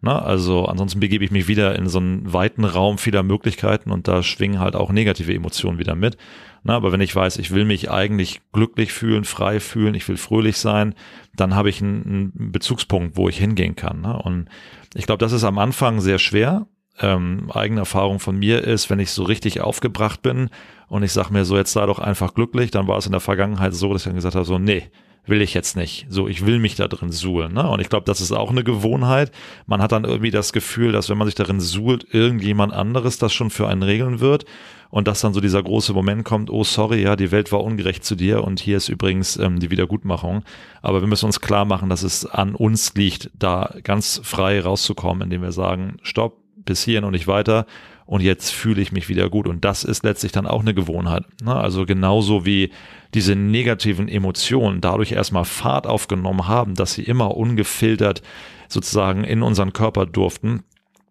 [0.00, 0.22] Ne?
[0.22, 4.22] Also ansonsten begebe ich mich wieder in so einen weiten Raum vieler Möglichkeiten und da
[4.22, 6.16] schwingen halt auch negative Emotionen wieder mit.
[6.64, 6.74] Ne?
[6.74, 10.58] Aber wenn ich weiß, ich will mich eigentlich glücklich fühlen, frei fühlen, ich will fröhlich
[10.58, 10.94] sein,
[11.34, 14.00] dann habe ich einen, einen Bezugspunkt, wo ich hingehen kann.
[14.00, 14.16] Ne?
[14.16, 14.48] Und
[14.94, 16.66] ich glaube, das ist am Anfang sehr schwer.
[17.00, 20.50] Ähm, eigene Erfahrung von mir ist, wenn ich so richtig aufgebracht bin
[20.88, 23.20] und ich sage mir so, jetzt sei doch einfach glücklich, dann war es in der
[23.20, 24.90] Vergangenheit so, dass ich dann gesagt habe, so, nee,
[25.24, 26.06] will ich jetzt nicht.
[26.08, 27.52] So, ich will mich da drin suhlen.
[27.52, 27.68] Ne?
[27.68, 29.30] Und ich glaube, das ist auch eine Gewohnheit.
[29.66, 33.32] Man hat dann irgendwie das Gefühl, dass wenn man sich darin suhlt, irgendjemand anderes das
[33.32, 34.44] schon für einen regeln wird.
[34.90, 38.04] Und dass dann so dieser große Moment kommt, oh sorry, ja, die Welt war ungerecht
[38.04, 40.42] zu dir und hier ist übrigens ähm, die Wiedergutmachung.
[40.82, 45.22] Aber wir müssen uns klar machen, dass es an uns liegt, da ganz frei rauszukommen,
[45.22, 47.66] indem wir sagen, stopp, bis hierhin und nicht weiter
[48.12, 49.48] und jetzt fühle ich mich wieder gut.
[49.48, 51.24] Und das ist letztlich dann auch eine Gewohnheit.
[51.42, 51.54] Ne?
[51.54, 52.70] Also genauso wie
[53.14, 58.22] diese negativen Emotionen dadurch erstmal Fahrt aufgenommen haben, dass sie immer ungefiltert
[58.68, 60.62] sozusagen in unseren Körper durften,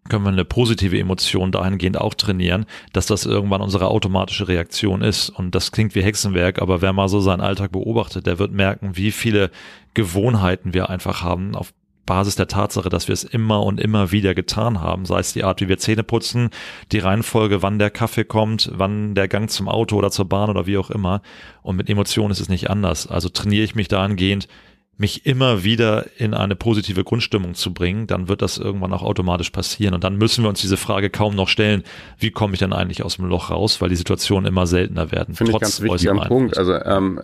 [0.10, 5.30] können wir eine positive Emotion dahingehend auch trainieren, dass das irgendwann unsere automatische Reaktion ist.
[5.30, 8.98] Und das klingt wie Hexenwerk, aber wer mal so seinen Alltag beobachtet, der wird merken,
[8.98, 9.52] wie viele
[9.94, 11.74] Gewohnheiten wir einfach haben, auf
[12.12, 15.46] Basis der Tatsache, dass wir es immer und immer wieder getan haben, sei es die
[15.46, 16.50] Art, wie wir Zähne putzen,
[16.92, 20.68] die Reihenfolge, wann der Kaffee kommt, wann der Gang zum Auto oder zur Bahn oder
[20.68, 21.22] wie auch immer.
[21.62, 23.08] Und mit Emotionen ist es nicht anders.
[23.08, 24.50] Also trainiere ich mich dahingehend,
[24.98, 29.52] mich immer wieder in eine positive Grundstimmung zu bringen, dann wird das irgendwann auch automatisch
[29.52, 29.94] passieren.
[29.94, 31.84] Und dann müssen wir uns diese Frage kaum noch stellen,
[32.20, 35.34] wie komme ich denn eigentlich aus dem Loch raus, weil die Situationen immer seltener werden.
[35.34, 36.58] Finde ich ganz wichtiger Punkt.
[36.58, 37.22] Also ähm,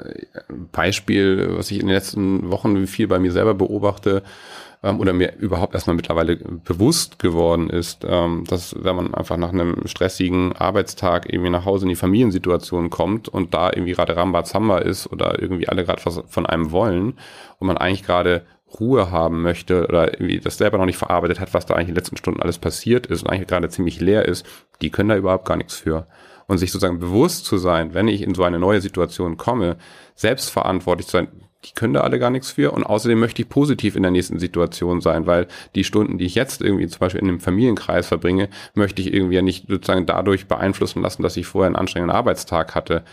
[0.72, 4.24] Beispiel, was ich in den letzten Wochen viel bei mir selber beobachte,
[4.84, 9.52] ähm, oder mir überhaupt erstmal mittlerweile bewusst geworden ist, ähm, dass wenn man einfach nach
[9.52, 14.80] einem stressigen Arbeitstag irgendwie nach Hause in die Familiensituation kommt und da irgendwie gerade Rambazamba
[14.80, 17.14] ist oder irgendwie alle gerade was von einem wollen
[17.60, 18.46] und man eigentlich gerade
[18.80, 21.94] Ruhe haben möchte oder irgendwie das selber noch nicht verarbeitet hat, was da eigentlich in
[21.94, 24.46] den letzten Stunden alles passiert ist und eigentlich gerade ziemlich leer ist,
[24.82, 26.08] die können da überhaupt gar nichts für.
[26.48, 29.78] Und sich sozusagen bewusst zu sein, wenn ich in so eine neue Situation komme,
[30.16, 31.28] selbstverantwortlich zu sein,
[31.68, 32.72] die können da alle gar nichts für.
[32.72, 36.36] Und außerdem möchte ich positiv in der nächsten Situation sein, weil die Stunden, die ich
[36.36, 40.48] jetzt irgendwie zum Beispiel in einem Familienkreis verbringe, möchte ich irgendwie ja nicht sozusagen dadurch
[40.48, 43.04] beeinflussen lassen, dass ich vorher einen anstrengenden Arbeitstag hatte.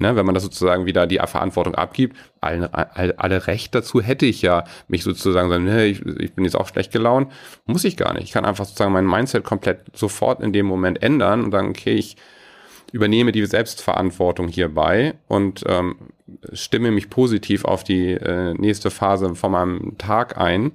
[0.00, 4.26] Ne, wenn man das sozusagen wieder die Verantwortung abgibt, alle, alle, alle Recht dazu hätte
[4.26, 7.32] ich ja, mich sozusagen sagen, nee, ich, ich bin jetzt auch schlecht gelaunt,
[7.66, 8.22] muss ich gar nicht.
[8.22, 11.94] Ich kann einfach sozusagen mein Mindset komplett sofort in dem Moment ändern und sagen, okay,
[11.94, 12.16] ich
[12.92, 15.96] übernehme die Selbstverantwortung hierbei und ähm,
[16.52, 20.72] stimme mich positiv auf die äh, nächste Phase von meinem Tag ein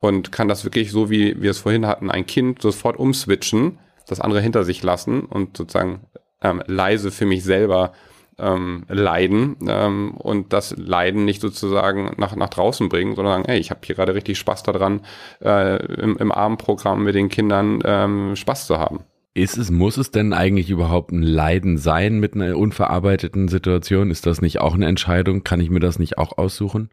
[0.00, 4.20] und kann das wirklich so, wie wir es vorhin hatten, ein Kind sofort umswitchen, das
[4.20, 6.06] andere hinter sich lassen und sozusagen
[6.42, 7.92] ähm, leise für mich selber
[8.38, 13.58] ähm, leiden ähm, und das Leiden nicht sozusagen nach, nach draußen bringen, sondern sagen, ey,
[13.58, 15.02] ich habe hier gerade richtig Spaß daran,
[15.40, 19.04] äh, im, im Abendprogramm mit den Kindern ähm, Spaß zu haben.
[19.36, 24.12] Ist es, muss es denn eigentlich überhaupt ein Leiden sein mit einer unverarbeiteten Situation?
[24.12, 25.42] Ist das nicht auch eine Entscheidung?
[25.42, 26.88] Kann ich mir das nicht auch aussuchen?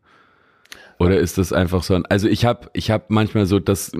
[1.02, 3.92] Oder ist das einfach so ein, also ich habe ich hab manchmal so, das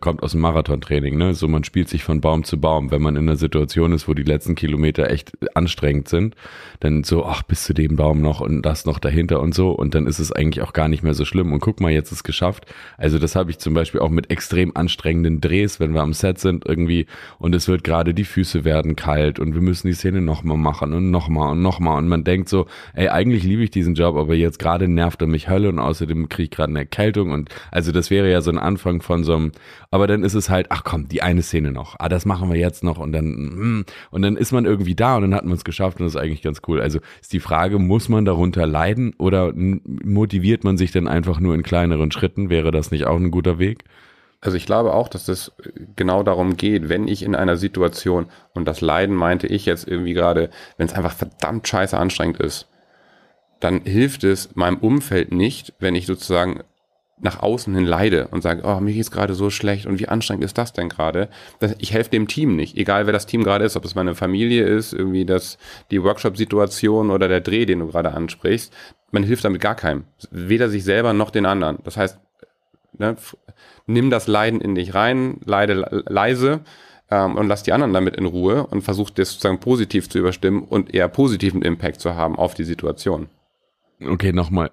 [0.00, 1.34] kommt aus dem Marathontraining, ne?
[1.34, 4.14] So man spielt sich von Baum zu Baum, wenn man in einer Situation ist, wo
[4.14, 6.36] die letzten Kilometer echt anstrengend sind,
[6.80, 9.94] dann so, ach, bis zu dem Baum noch und das noch dahinter und so und
[9.94, 12.18] dann ist es eigentlich auch gar nicht mehr so schlimm und guck mal, jetzt ist
[12.20, 12.64] es geschafft.
[12.96, 16.38] Also das habe ich zum Beispiel auch mit extrem anstrengenden Drehs, wenn wir am Set
[16.38, 17.04] sind irgendwie
[17.38, 20.94] und es wird gerade, die Füße werden kalt und wir müssen die Szene nochmal machen
[20.94, 24.34] und nochmal und nochmal und man denkt so, ey, eigentlich liebe ich diesen Job, aber
[24.34, 28.10] jetzt gerade nervt er mich Hölle und außerdem kriege gerade eine Erkältung und also das
[28.10, 29.52] wäre ja so ein Anfang von so einem,
[29.90, 32.58] aber dann ist es halt, ach komm, die eine Szene noch, ah, das machen wir
[32.58, 35.54] jetzt noch und dann, mm, und dann ist man irgendwie da und dann hat man
[35.54, 36.80] es geschafft und das ist eigentlich ganz cool.
[36.80, 41.54] Also ist die Frage, muss man darunter leiden oder motiviert man sich dann einfach nur
[41.54, 42.50] in kleineren Schritten?
[42.50, 43.84] Wäre das nicht auch ein guter Weg?
[44.40, 45.52] Also ich glaube auch, dass das
[45.96, 50.14] genau darum geht, wenn ich in einer Situation, und das Leiden meinte ich jetzt irgendwie
[50.14, 52.68] gerade, wenn es einfach verdammt scheiße anstrengend ist,
[53.60, 56.62] dann hilft es meinem Umfeld nicht, wenn ich sozusagen
[57.20, 60.44] nach außen hin leide und sage, oh, mir geht's gerade so schlecht und wie anstrengend
[60.44, 61.28] ist das denn gerade?
[61.78, 64.64] Ich helfe dem Team nicht, egal wer das Team gerade ist, ob es meine Familie
[64.64, 65.58] ist, irgendwie das,
[65.90, 68.72] die Workshop-Situation oder der Dreh, den du gerade ansprichst.
[69.10, 70.04] Man hilft damit gar keinem.
[70.30, 71.78] Weder sich selber noch den anderen.
[71.82, 72.18] Das heißt,
[72.98, 73.16] ne,
[73.86, 76.60] nimm das Leiden in dich rein, leide leise
[77.10, 80.62] ähm, und lass die anderen damit in Ruhe und versuch das sozusagen positiv zu überstimmen
[80.62, 83.28] und eher positiven Impact zu haben auf die Situation.
[84.00, 84.70] Okay, nochmal.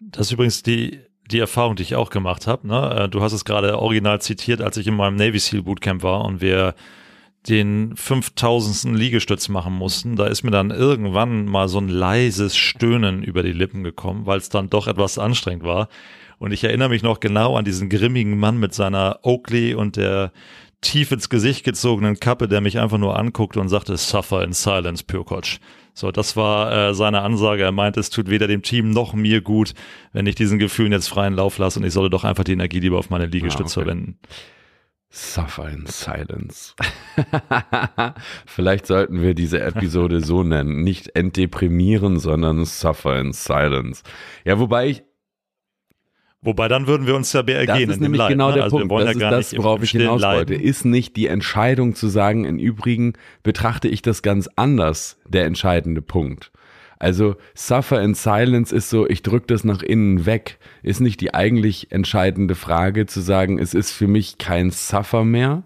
[0.00, 2.66] Das ist übrigens die, die Erfahrung, die ich auch gemacht habe.
[2.66, 2.96] Ne?
[2.96, 6.24] Äh, du hast es gerade original zitiert, als ich in meinem Navy SEAL Bootcamp war
[6.24, 6.74] und wir
[7.48, 8.96] den 5000.
[8.96, 13.52] Liegestütz machen mussten, da ist mir dann irgendwann mal so ein leises Stöhnen über die
[13.52, 15.88] Lippen gekommen, weil es dann doch etwas anstrengend war.
[16.38, 20.32] Und ich erinnere mich noch genau an diesen grimmigen Mann mit seiner Oakley und der
[20.80, 25.02] tief ins Gesicht gezogenen Kappe, der mich einfach nur anguckte und sagte, suffer in silence,
[25.04, 25.58] Pürkotsch.
[25.98, 27.64] So, das war äh, seine Ansage.
[27.64, 29.74] Er meinte, es tut weder dem Team noch mir gut,
[30.12, 32.78] wenn ich diesen Gefühlen jetzt freien Lauf lasse und ich sollte doch einfach die Energie
[32.78, 33.90] lieber auf meine Liegestütze ah, okay.
[33.90, 34.18] verwenden.
[35.10, 36.76] Suffer in Silence.
[38.46, 40.84] Vielleicht sollten wir diese Episode so nennen.
[40.84, 44.04] Nicht entdeprimieren, sondern Suffer in Silence.
[44.44, 45.02] Ja, wobei ich.
[46.40, 47.88] Wobei dann würden wir uns ja mehr ergehen.
[47.88, 48.54] Das ist nämlich Leid, genau ne?
[48.54, 48.92] der also Punkt.
[48.92, 50.54] Das ja ist das, worauf ich hinaus wollte.
[50.54, 56.00] Ist nicht die Entscheidung zu sagen, im Übrigen betrachte ich das ganz anders, der entscheidende
[56.00, 56.52] Punkt.
[57.00, 61.32] Also Suffer in Silence ist so, ich drücke das nach innen weg, ist nicht die
[61.34, 65.62] eigentlich entscheidende Frage zu sagen, es ist für mich kein Suffer mehr,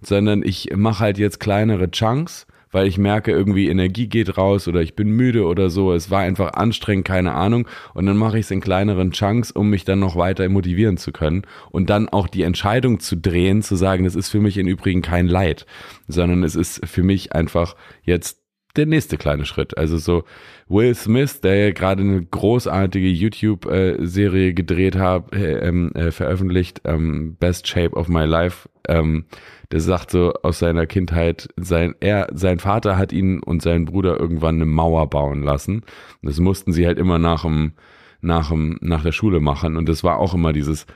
[0.00, 4.80] sondern ich mache halt jetzt kleinere Chunks, weil ich merke, irgendwie Energie geht raus oder
[4.80, 8.46] ich bin müde oder so, es war einfach anstrengend, keine Ahnung, und dann mache ich
[8.46, 12.28] es in kleineren Chunks, um mich dann noch weiter motivieren zu können und dann auch
[12.28, 15.66] die Entscheidung zu drehen, zu sagen, das ist für mich im Übrigen kein Leid,
[16.06, 18.47] sondern es ist für mich einfach jetzt
[18.78, 19.76] der nächste kleine Schritt.
[19.76, 20.24] Also so
[20.68, 27.36] Will Smith, der ja gerade eine großartige YouTube-Serie gedreht hat, äh, ähm, äh, veröffentlicht, ähm,
[27.38, 29.26] Best Shape of My Life, ähm,
[29.70, 34.18] der sagt so aus seiner Kindheit, sein, er, sein Vater hat ihn und seinen Bruder
[34.18, 35.82] irgendwann eine Mauer bauen lassen.
[36.22, 37.72] Das mussten sie halt immer nach dem,
[38.20, 39.76] nach dem, nach der Schule machen.
[39.76, 40.86] Und das war auch immer dieses,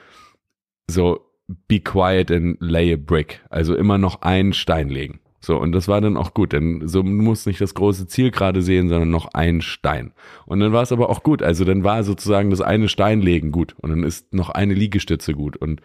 [0.88, 1.20] so,
[1.68, 3.40] be quiet and lay a brick.
[3.50, 5.20] Also immer noch einen Stein legen.
[5.44, 8.30] So, und das war dann auch gut, denn so, du musst nicht das große Ziel
[8.30, 10.12] gerade sehen, sondern noch ein Stein.
[10.46, 11.42] Und dann war es aber auch gut.
[11.42, 15.56] Also dann war sozusagen das eine Steinlegen gut und dann ist noch eine Liegestütze gut.
[15.56, 15.80] Und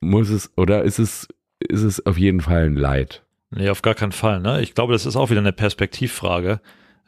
[0.00, 1.26] muss es, oder ist es,
[1.58, 3.24] ist es auf jeden Fall ein Leid?
[3.50, 4.40] Nee, auf gar keinen Fall.
[4.40, 4.60] Ne?
[4.60, 6.60] Ich glaube, das ist auch wieder eine Perspektivfrage.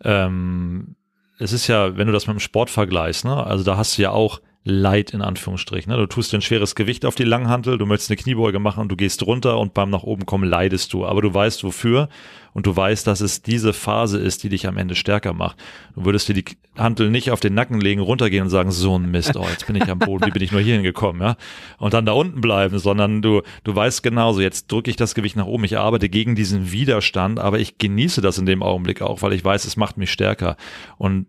[0.03, 0.97] Ähm,
[1.39, 3.45] es ist ja, wenn du das mit dem Sport vergleichst, ne?
[3.45, 5.91] also da hast du ja auch Leid in Anführungsstrichen.
[5.91, 5.99] Ne?
[5.99, 8.97] Du tust ein schweres Gewicht auf die Langhantel, du möchtest eine Kniebeuge machen und du
[8.97, 11.05] gehst runter und beim nach oben kommen leidest du.
[11.05, 12.09] Aber du weißt wofür
[12.53, 15.57] und du weißt, dass es diese Phase ist, die dich am Ende stärker macht.
[15.97, 16.45] Du würdest dir die
[16.77, 19.75] Hantel nicht auf den Nacken legen, runtergehen und sagen, so ein Mist, oh, jetzt bin
[19.75, 21.37] ich am Boden, wie bin ich nur hier hingekommen, ja?
[21.79, 25.35] Und dann da unten bleiben, sondern du, du weißt genauso, jetzt drücke ich das Gewicht
[25.35, 29.23] nach oben, ich arbeite gegen diesen Widerstand, aber ich genieße das in dem Augenblick auch,
[29.23, 30.57] weil ich weiß, es macht mich stärker.
[30.99, 31.27] Und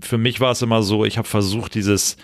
[0.00, 2.18] für mich war es immer so, ich habe versucht, dieses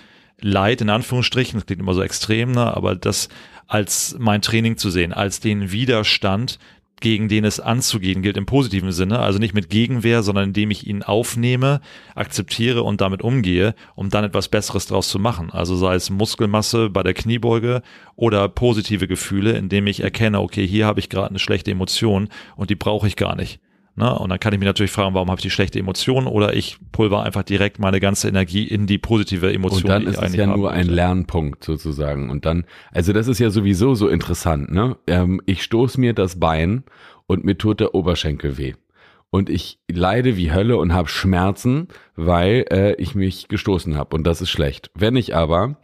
[0.47, 3.31] Leid in Anführungsstrichen, das klingt immer so extrem, ne, aber das
[3.67, 6.59] als mein Training zu sehen, als den Widerstand,
[7.01, 10.87] gegen den es anzugehen gilt im positiven Sinne, also nicht mit Gegenwehr, sondern indem ich
[10.87, 11.81] ihn aufnehme,
[12.15, 15.51] akzeptiere und damit umgehe, um dann etwas Besseres draus zu machen.
[15.51, 17.81] Also sei es Muskelmasse bei der Kniebeuge
[18.15, 22.69] oder positive Gefühle, indem ich erkenne, okay, hier habe ich gerade eine schlechte Emotion und
[22.69, 23.61] die brauche ich gar nicht.
[23.97, 24.19] Ne?
[24.19, 26.79] Und dann kann ich mich natürlich fragen, warum habe ich die schlechte Emotion oder ich
[26.91, 29.83] pulver einfach direkt meine ganze Energie in die positive Emotion.
[29.83, 32.31] Und dann ist es ja nur ein Lernpunkt sozusagen.
[32.31, 34.73] Und dann, also das ist ja sowieso so interessant.
[34.73, 34.97] Ne?
[35.07, 36.83] Ähm, ich stoße mir das Bein
[37.27, 38.75] und mir tut der Oberschenkel weh.
[39.31, 44.15] Und ich leide wie Hölle und habe Schmerzen, weil äh, ich mich gestoßen habe.
[44.17, 44.91] Und das ist schlecht.
[44.95, 45.77] Wenn ich aber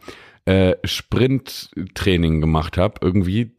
[0.45, 3.51] äh, Sprinttraining gemacht habe, irgendwie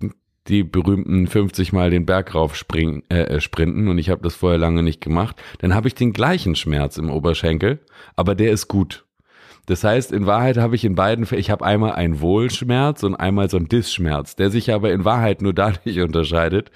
[0.48, 4.34] die berühmten 50 Mal den Berg rauf springen, äh, äh, sprinten und ich habe das
[4.34, 7.80] vorher lange nicht gemacht, dann habe ich den gleichen Schmerz im Oberschenkel,
[8.16, 9.04] aber der ist gut.
[9.66, 13.48] Das heißt, in Wahrheit habe ich in beiden, ich habe einmal einen Wohlschmerz und einmal
[13.48, 16.72] so einen Disschmerz, der sich aber in Wahrheit nur dadurch unterscheidet,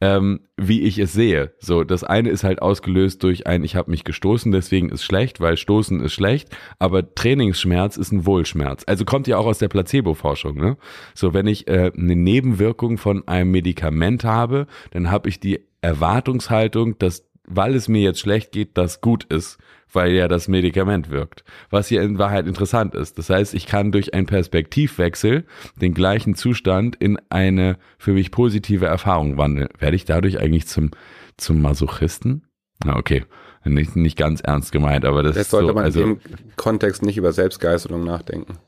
[0.00, 1.52] ähm, wie ich es sehe.
[1.58, 5.40] So, das eine ist halt ausgelöst durch ein, ich habe mich gestoßen, deswegen ist schlecht,
[5.40, 6.48] weil Stoßen ist schlecht,
[6.78, 8.84] aber Trainingsschmerz ist ein Wohlschmerz.
[8.86, 10.56] Also kommt ja auch aus der Placebo-Forschung.
[10.56, 10.76] Ne?
[11.14, 16.98] So, wenn ich äh, eine Nebenwirkung von einem Medikament habe, dann habe ich die Erwartungshaltung,
[16.98, 19.58] dass weil es mir jetzt schlecht geht, das gut ist
[19.92, 21.44] weil ja das Medikament wirkt.
[21.70, 23.18] Was hier in Wahrheit interessant ist.
[23.18, 25.44] Das heißt, ich kann durch einen Perspektivwechsel
[25.80, 29.68] den gleichen Zustand in eine für mich positive Erfahrung wandeln.
[29.78, 30.90] Werde ich dadurch eigentlich zum,
[31.36, 32.46] zum Masochisten?
[32.84, 33.24] Na, okay.
[33.64, 36.20] Nicht, nicht ganz ernst gemeint, aber das Jetzt sollte so, man also, in dem
[36.56, 38.58] Kontext nicht über Selbstgeißelung nachdenken.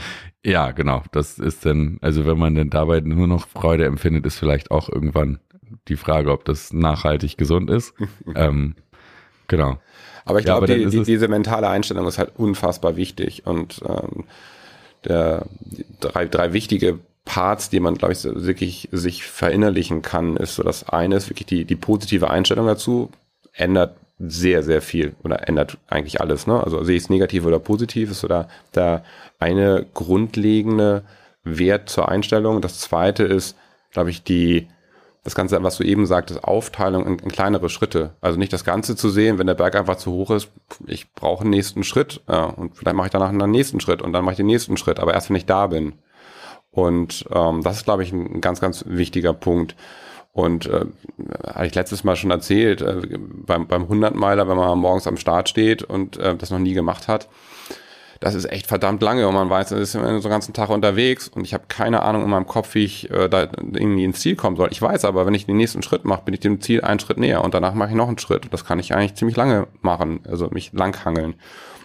[0.45, 1.03] ja, genau.
[1.12, 4.91] Das ist dann, also wenn man dann dabei nur noch Freude empfindet, ist vielleicht auch
[4.91, 5.39] irgendwann
[5.89, 7.95] die Frage, ob das nachhaltig gesund ist.
[8.35, 8.75] ähm,
[9.49, 9.78] Genau.
[10.24, 14.24] Aber ich ja, glaube, die, die, diese mentale Einstellung ist halt unfassbar wichtig und ähm,
[15.05, 15.47] der
[16.01, 20.88] drei, drei wichtige Parts, die man, glaube ich, wirklich sich verinnerlichen kann, ist so das
[20.88, 23.11] eine ist wirklich die, die positive Einstellung dazu,
[23.53, 26.47] ändert sehr, sehr viel oder ändert eigentlich alles.
[26.47, 26.62] Ne?
[26.62, 29.05] Also sehe ich es negativ oder positiv, ist so da, da
[29.38, 31.03] eine grundlegende
[31.45, 32.61] Wert zur Einstellung.
[32.61, 33.57] Das zweite ist,
[33.90, 34.68] glaube ich, die
[35.25, 38.14] das Ganze, was du eben sagtest, Aufteilung in, in, kleinere Schritte.
[38.20, 40.51] Also nicht das Ganze zu sehen, wenn der Berg einfach zu hoch ist,
[40.87, 44.12] ich brauche einen nächsten Schritt äh, und vielleicht mache ich danach einen nächsten Schritt und
[44.12, 45.95] dann mache ich den nächsten Schritt, aber erst wenn ich da bin.
[46.73, 49.77] Und ähm, das ist, glaube ich, ein ganz, ganz wichtiger Punkt.
[50.33, 50.87] Und äh,
[51.47, 55.51] hatte ich letztes Mal schon erzählt, äh, beim, beim 100-Meiler, wenn man morgens am Start
[55.51, 57.29] steht und äh, das noch nie gemacht hat,
[58.23, 61.29] das ist echt verdammt lange und man weiß, das ist so den ganzen Tag unterwegs
[61.29, 64.37] und ich habe keine Ahnung in meinem Kopf, wie ich äh, da irgendwie ins Ziel
[64.37, 64.68] kommen soll.
[64.70, 67.18] Ich weiß aber, wenn ich den nächsten Schritt mache, bin ich dem Ziel einen Schritt
[67.18, 68.47] näher und danach mache ich noch einen Schritt.
[68.53, 71.35] Das kann ich eigentlich ziemlich lange machen, also mich langhangeln.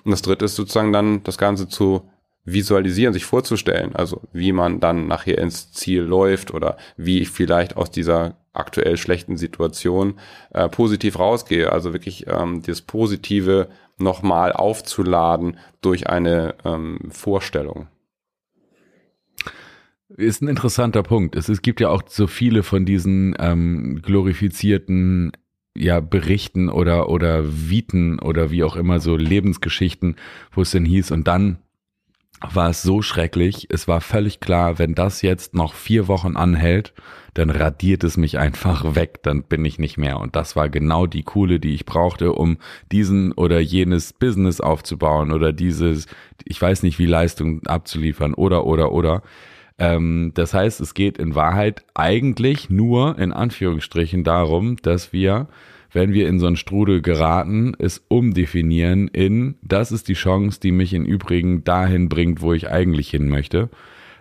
[0.05, 2.07] Und das dritte ist sozusagen dann das Ganze zu
[2.45, 7.75] visualisieren, sich vorzustellen, also wie man dann nachher ins Ziel läuft oder wie ich vielleicht
[7.75, 10.19] aus dieser aktuell schlechten Situation
[10.53, 11.71] äh, positiv rausgehe.
[11.71, 13.67] Also wirklich ähm, das Positive
[13.97, 17.87] nochmal aufzuladen durch eine ähm, Vorstellung.
[20.09, 21.35] Ist ein interessanter Punkt.
[21.35, 25.31] Es, es gibt ja auch so viele von diesen ähm, glorifizierten
[25.75, 30.15] ja, Berichten oder, oder Viten oder wie auch immer so Lebensgeschichten,
[30.51, 31.59] wo es denn hieß, und dann
[32.41, 33.67] war es so schrecklich.
[33.69, 36.93] Es war völlig klar, wenn das jetzt noch vier Wochen anhält,
[37.33, 40.19] dann radiert es mich einfach weg, dann bin ich nicht mehr.
[40.19, 42.57] Und das war genau die Kohle, die ich brauchte, um
[42.91, 46.07] diesen oder jenes Business aufzubauen oder dieses,
[46.45, 49.21] ich weiß nicht, wie Leistung abzuliefern oder, oder, oder.
[49.77, 55.47] Ähm, das heißt, es geht in Wahrheit eigentlich nur in Anführungsstrichen darum, dass wir
[55.97, 60.71] wenn wir in so einen Strudel geraten, es umdefinieren in, das ist die Chance, die
[60.71, 63.71] mich im Übrigen dahin bringt, wo ich eigentlich hin möchte.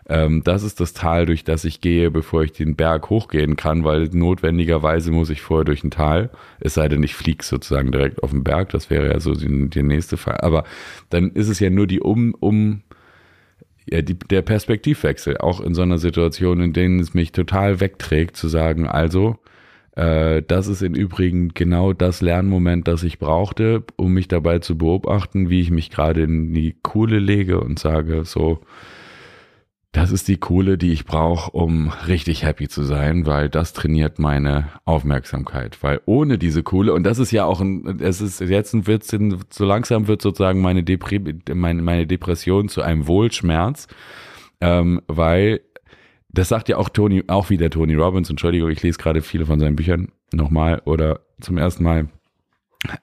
[0.09, 3.85] Ähm, das ist das Tal, durch das ich gehe, bevor ich den Berg hochgehen kann,
[3.85, 8.23] weil notwendigerweise muss ich vorher durch ein Tal, es sei denn, ich fliege sozusagen direkt
[8.23, 10.39] auf den Berg, das wäre ja so die, die nächste Fall.
[10.39, 10.65] Aber
[11.11, 12.85] dann ist es ja nur die um, um
[13.85, 18.35] ja, die, der Perspektivwechsel, auch in so einer Situation, in denen es mich total wegträgt,
[18.35, 19.37] zu sagen, also,
[19.97, 24.79] äh, das ist im Übrigen genau das Lernmoment, das ich brauchte, um mich dabei zu
[24.79, 28.61] beobachten, wie ich mich gerade in die Kohle lege und sage, so,
[29.93, 34.19] das ist die Kohle, die ich brauche, um richtig happy zu sein, weil das trainiert
[34.19, 35.83] meine Aufmerksamkeit.
[35.83, 39.65] Weil ohne diese Kohle, und das ist ja auch ein, es ist, jetzt wird so
[39.65, 41.23] langsam wird sozusagen meine, Depri
[41.55, 43.89] meine, meine Depression zu einem Wohlschmerz,
[44.61, 45.63] ähm, weil
[46.37, 48.29] das sagt ja auch Tony, auch wieder Tony Robbins.
[48.29, 52.09] Entschuldigung, ich lese gerade viele von seinen Büchern nochmal oder zum ersten Mal.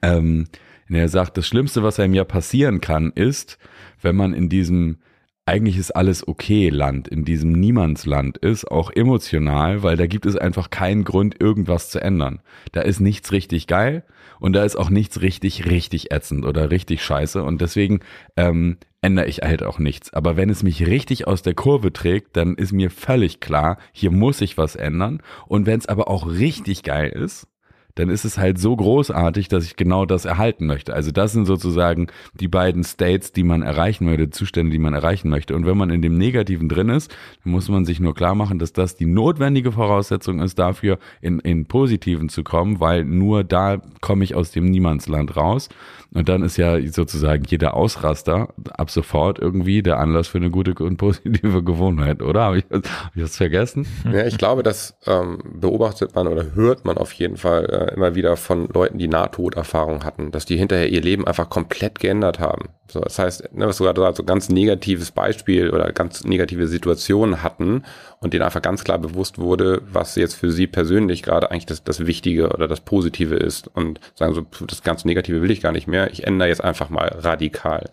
[0.02, 0.46] Ähm,
[0.88, 3.58] er sagt, das Schlimmste, was einem ja passieren kann, ist,
[4.00, 4.98] wenn man in diesem
[5.46, 10.36] eigentlich ist alles okay Land, in diesem Niemandsland ist, auch emotional, weil da gibt es
[10.36, 12.40] einfach keinen Grund, irgendwas zu ändern.
[12.72, 14.04] Da ist nichts richtig geil
[14.40, 18.00] und da ist auch nichts richtig, richtig ätzend oder richtig scheiße und deswegen
[18.36, 20.14] ähm, ändere ich halt auch nichts.
[20.14, 24.10] Aber wenn es mich richtig aus der Kurve trägt, dann ist mir völlig klar, hier
[24.10, 27.48] muss ich was ändern und wenn es aber auch richtig geil ist,
[27.94, 30.94] dann ist es halt so großartig, dass ich genau das erhalten möchte.
[30.94, 35.28] Also das sind sozusagen die beiden States, die man erreichen möchte, Zustände, die man erreichen
[35.28, 35.54] möchte.
[35.54, 37.14] Und wenn man in dem Negativen drin ist,
[37.44, 41.38] dann muss man sich nur klar machen, dass das die notwendige Voraussetzung ist dafür, in,
[41.40, 45.68] in Positiven zu kommen, weil nur da komme ich aus dem Niemandsland raus.
[46.14, 50.72] Und dann ist ja sozusagen jeder Ausraster ab sofort irgendwie der Anlass für eine gute
[50.84, 52.42] und positive Gewohnheit, oder?
[52.42, 53.86] Habe ich, hab ich das vergessen?
[54.10, 58.14] Ja, ich glaube, das ähm, beobachtet man oder hört man auf jeden Fall äh, immer
[58.14, 62.68] wieder von Leuten, die Nahtoderfahrung hatten, dass die hinterher ihr Leben einfach komplett geändert haben.
[62.86, 67.42] So, das heißt, ne, was du gerade so ganz negatives Beispiel oder ganz negative Situationen
[67.42, 67.84] hatten
[68.20, 71.82] und denen einfach ganz klar bewusst wurde, was jetzt für sie persönlich gerade eigentlich das,
[71.82, 75.72] das Wichtige oder das Positive ist und sagen so, das ganz Negative will ich gar
[75.72, 77.90] nicht mehr, ich ändere jetzt einfach mal radikal.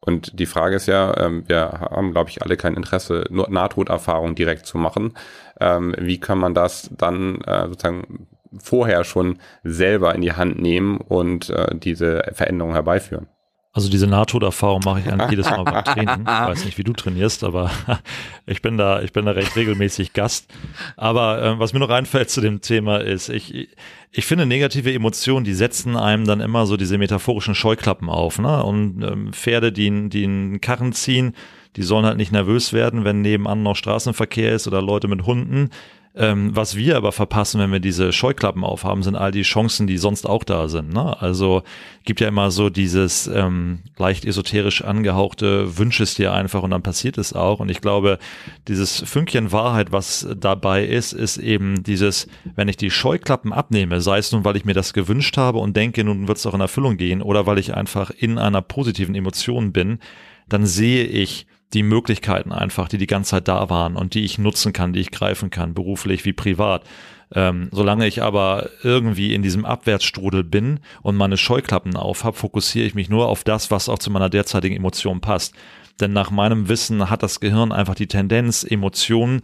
[0.00, 4.34] Und die Frage ist ja, ähm, wir haben, glaube ich, alle kein Interesse, nur Nahtoderfahrung
[4.34, 5.12] direkt zu machen.
[5.60, 8.26] Ähm, wie kann man das dann äh, sozusagen
[8.56, 13.28] vorher schon selber in die Hand nehmen und äh, diese Veränderung herbeiführen?
[13.72, 16.22] Also diese Nahtoderfahrung mache ich eigentlich jedes Mal beim Training.
[16.22, 17.70] Ich weiß nicht, wie du trainierst, aber
[18.46, 20.52] ich bin da, ich bin da recht regelmäßig Gast.
[20.96, 23.68] Aber äh, was mir noch einfällt zu dem Thema ist, ich,
[24.10, 28.40] ich finde negative Emotionen, die setzen einem dann immer so diese metaphorischen Scheuklappen auf.
[28.40, 28.64] Ne?
[28.64, 31.36] Und ähm, Pferde, die, die einen Karren ziehen,
[31.76, 35.70] die sollen halt nicht nervös werden, wenn nebenan noch Straßenverkehr ist oder Leute mit Hunden
[36.16, 39.96] ähm, was wir aber verpassen, wenn wir diese Scheuklappen aufhaben, sind all die Chancen, die
[39.96, 40.92] sonst auch da sind.
[40.92, 41.20] Ne?
[41.20, 41.62] Also
[42.04, 46.82] gibt ja immer so dieses ähm, leicht esoterisch angehauchte, wünsch es dir einfach und dann
[46.82, 47.60] passiert es auch.
[47.60, 48.18] Und ich glaube,
[48.66, 54.18] dieses Fünkchen Wahrheit, was dabei ist, ist eben dieses, wenn ich die Scheuklappen abnehme, sei
[54.18, 56.60] es nun, weil ich mir das gewünscht habe und denke, nun wird es auch in
[56.60, 60.00] Erfüllung gehen, oder weil ich einfach in einer positiven Emotion bin,
[60.48, 64.38] dann sehe ich die Möglichkeiten einfach, die die ganze Zeit da waren und die ich
[64.38, 66.84] nutzen kann, die ich greifen kann, beruflich wie privat.
[67.32, 72.86] Ähm, solange ich aber irgendwie in diesem Abwärtsstrudel bin und meine Scheuklappen auf habe, fokussiere
[72.86, 75.54] ich mich nur auf das, was auch zu meiner derzeitigen Emotion passt.
[76.00, 79.42] Denn nach meinem Wissen hat das Gehirn einfach die Tendenz, Emotionen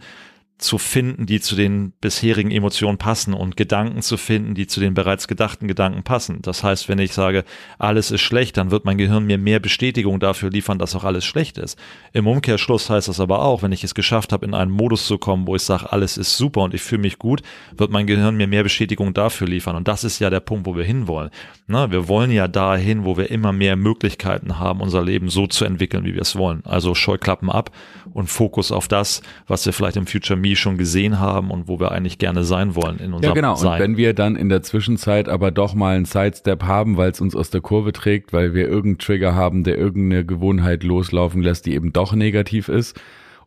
[0.57, 4.95] zu finden, die zu den bisherigen Emotionen passen und Gedanken zu finden, die zu den
[4.95, 6.41] bereits gedachten Gedanken passen.
[6.41, 7.43] Das heißt, wenn ich sage,
[7.77, 11.25] alles ist schlecht, dann wird mein Gehirn mir mehr Bestätigung dafür liefern, dass auch alles
[11.25, 11.77] schlecht ist.
[12.11, 15.19] Im Umkehrschluss heißt das aber auch, wenn ich es geschafft habe, in einen Modus zu
[15.19, 17.43] kommen, wo ich sage, alles ist super und ich fühle mich gut,
[17.75, 19.75] wird mein Gehirn mir mehr Bestätigung dafür liefern.
[19.75, 21.29] Und das ist ja der Punkt, wo wir hinwollen.
[21.67, 25.65] Na, wir wollen ja dahin, wo wir immer mehr Möglichkeiten haben, unser Leben so zu
[25.65, 26.65] entwickeln, wie wir es wollen.
[26.65, 27.69] Also Scheuklappen ab
[28.13, 31.79] und Fokus auf das, was wir vielleicht im Future Me schon gesehen haben und wo
[31.79, 33.55] wir eigentlich gerne sein wollen in unserem Ja, genau.
[33.55, 33.73] Sein.
[33.73, 37.21] Und wenn wir dann in der Zwischenzeit aber doch mal einen Sidestep haben, weil es
[37.21, 41.65] uns aus der Kurve trägt, weil wir irgendeinen Trigger haben, der irgendeine Gewohnheit loslaufen lässt,
[41.65, 42.99] die eben doch negativ ist,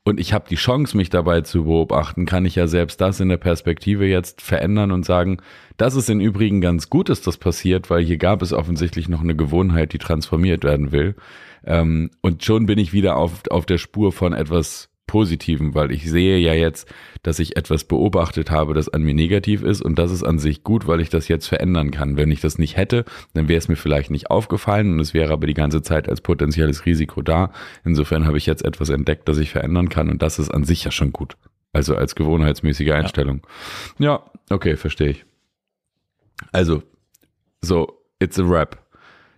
[0.02, 3.28] und ich habe die Chance, mich dabei zu beobachten, kann ich ja selbst das in
[3.28, 5.38] der Perspektive jetzt verändern und sagen,
[5.76, 9.20] das ist im Übrigen ganz gut, dass das passiert, weil hier gab es offensichtlich noch
[9.20, 11.16] eine Gewohnheit, die transformiert werden will.
[11.64, 16.08] Ähm, und schon bin ich wieder auf, auf der Spur von etwas Positiven, weil ich
[16.08, 16.88] sehe ja jetzt,
[17.24, 20.62] dass ich etwas beobachtet habe, das an mir negativ ist und das ist an sich
[20.62, 22.16] gut, weil ich das jetzt verändern kann.
[22.16, 23.04] Wenn ich das nicht hätte,
[23.34, 26.20] dann wäre es mir vielleicht nicht aufgefallen und es wäre aber die ganze Zeit als
[26.20, 27.50] potenzielles Risiko da.
[27.84, 30.84] Insofern habe ich jetzt etwas entdeckt, das ich verändern kann und das ist an sich
[30.84, 31.36] ja schon gut.
[31.72, 33.44] Also als gewohnheitsmäßige Einstellung.
[33.98, 35.24] Ja, ja okay, verstehe ich.
[36.52, 36.84] Also,
[37.62, 38.78] so, it's a rap.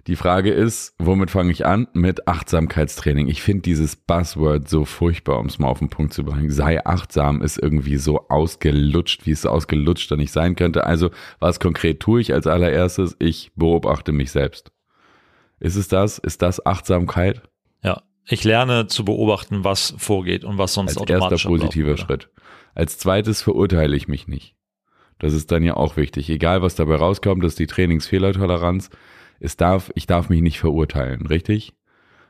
[0.09, 1.87] Die Frage ist, womit fange ich an?
[1.93, 3.29] Mit Achtsamkeitstraining.
[3.29, 6.51] Ich finde dieses Buzzword so furchtbar, um es mal auf den Punkt zu bringen.
[6.51, 10.87] Sei achtsam ist irgendwie so ausgelutscht, wie es ausgelutschter nicht sein könnte.
[10.87, 13.15] Also, was konkret tue ich als allererstes?
[13.21, 14.73] Ich beobachte mich selbst.
[15.61, 16.19] Ist es das?
[16.19, 17.43] Ist das Achtsamkeit?
[17.85, 22.29] Ja, ich lerne zu beobachten, was vorgeht und was sonst als automatisch erster positiver Schritt.
[22.75, 24.57] Als zweites verurteile ich mich nicht.
[25.21, 26.29] Das ist dann ja auch wichtig.
[26.29, 28.91] Egal, was dabei rauskommt, das ist die Trainingsfehlertoleranz
[29.43, 31.75] es darf, ich darf mich nicht verurteilen, richtig?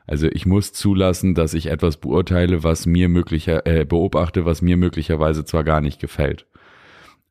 [0.05, 4.75] Also ich muss zulassen, dass ich etwas beurteile, was mir möglicher, äh, beobachte, was mir
[4.75, 6.45] möglicherweise zwar gar nicht gefällt.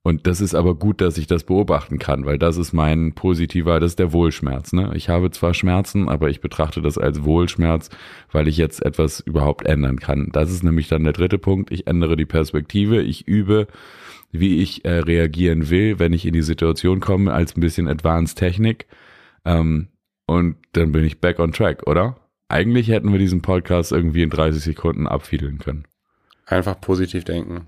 [0.05, 3.79] Und das ist aber gut, dass ich das beobachten kann, weil das ist mein positiver,
[3.79, 4.73] das ist der Wohlschmerz.
[4.73, 4.93] Ne?
[4.95, 7.89] Ich habe zwar Schmerzen, aber ich betrachte das als Wohlschmerz,
[8.33, 10.31] weil ich jetzt etwas überhaupt ändern kann.
[10.33, 11.71] Das ist nämlich dann der dritte Punkt.
[11.71, 13.69] Ich ändere die Perspektive, ich übe,
[14.33, 18.39] wie ich äh, reagieren will, wenn ich in die Situation komme, als ein bisschen Advanced
[18.39, 18.87] Technik
[19.45, 19.89] ähm,
[20.27, 22.17] und dann bin ich back on track, oder?
[22.49, 25.85] Eigentlich hätten wir diesen Podcast irgendwie in 30 Sekunden abfiedeln können.
[26.47, 27.67] Einfach positiv denken.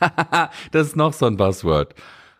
[0.70, 1.94] das ist noch so ein Buzzword.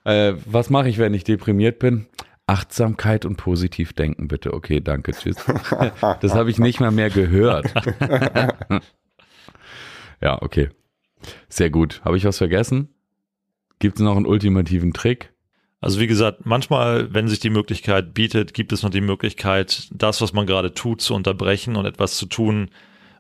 [0.05, 2.07] Äh, was mache ich, wenn ich deprimiert bin?
[2.47, 4.55] Achtsamkeit und positiv denken, bitte.
[4.55, 5.37] Okay, danke, tschüss.
[6.21, 7.73] das habe ich nicht mal mehr gehört.
[10.21, 10.71] ja, okay.
[11.49, 12.01] Sehr gut.
[12.05, 12.89] Habe ich was vergessen?
[13.79, 15.33] Gibt es noch einen ultimativen Trick?
[15.81, 20.21] Also wie gesagt, manchmal, wenn sich die Möglichkeit bietet, gibt es noch die Möglichkeit, das,
[20.21, 22.71] was man gerade tut, zu unterbrechen und etwas zu tun,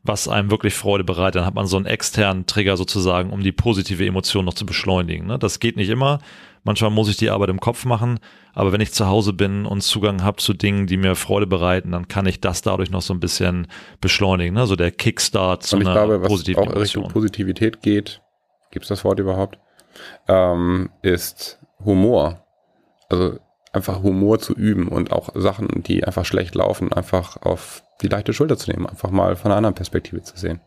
[0.02, 1.36] was einem wirklich Freude bereitet.
[1.36, 5.26] Dann hat man so einen externen Trigger sozusagen, um die positive Emotion noch zu beschleunigen.
[5.26, 5.38] Ne?
[5.38, 6.18] Das geht nicht immer.
[6.62, 8.20] Manchmal muss ich die Arbeit im Kopf machen,
[8.52, 11.92] aber wenn ich zu Hause bin und Zugang habe zu Dingen, die mir Freude bereiten,
[11.92, 13.66] dann kann ich das dadurch noch so ein bisschen
[14.02, 14.54] beschleunigen.
[14.54, 14.66] Ne?
[14.66, 16.82] So der Kickstart zu und ich einer glaube, was positiven auch Emotion.
[16.82, 18.20] Richtung Positivität geht,
[18.70, 19.58] gibt es das Wort überhaupt,
[20.28, 22.44] ähm, ist Humor
[23.10, 23.38] also
[23.72, 28.32] einfach Humor zu üben und auch Sachen, die einfach schlecht laufen, einfach auf die leichte
[28.32, 30.60] Schulter zu nehmen, einfach mal von einer anderen Perspektive zu sehen.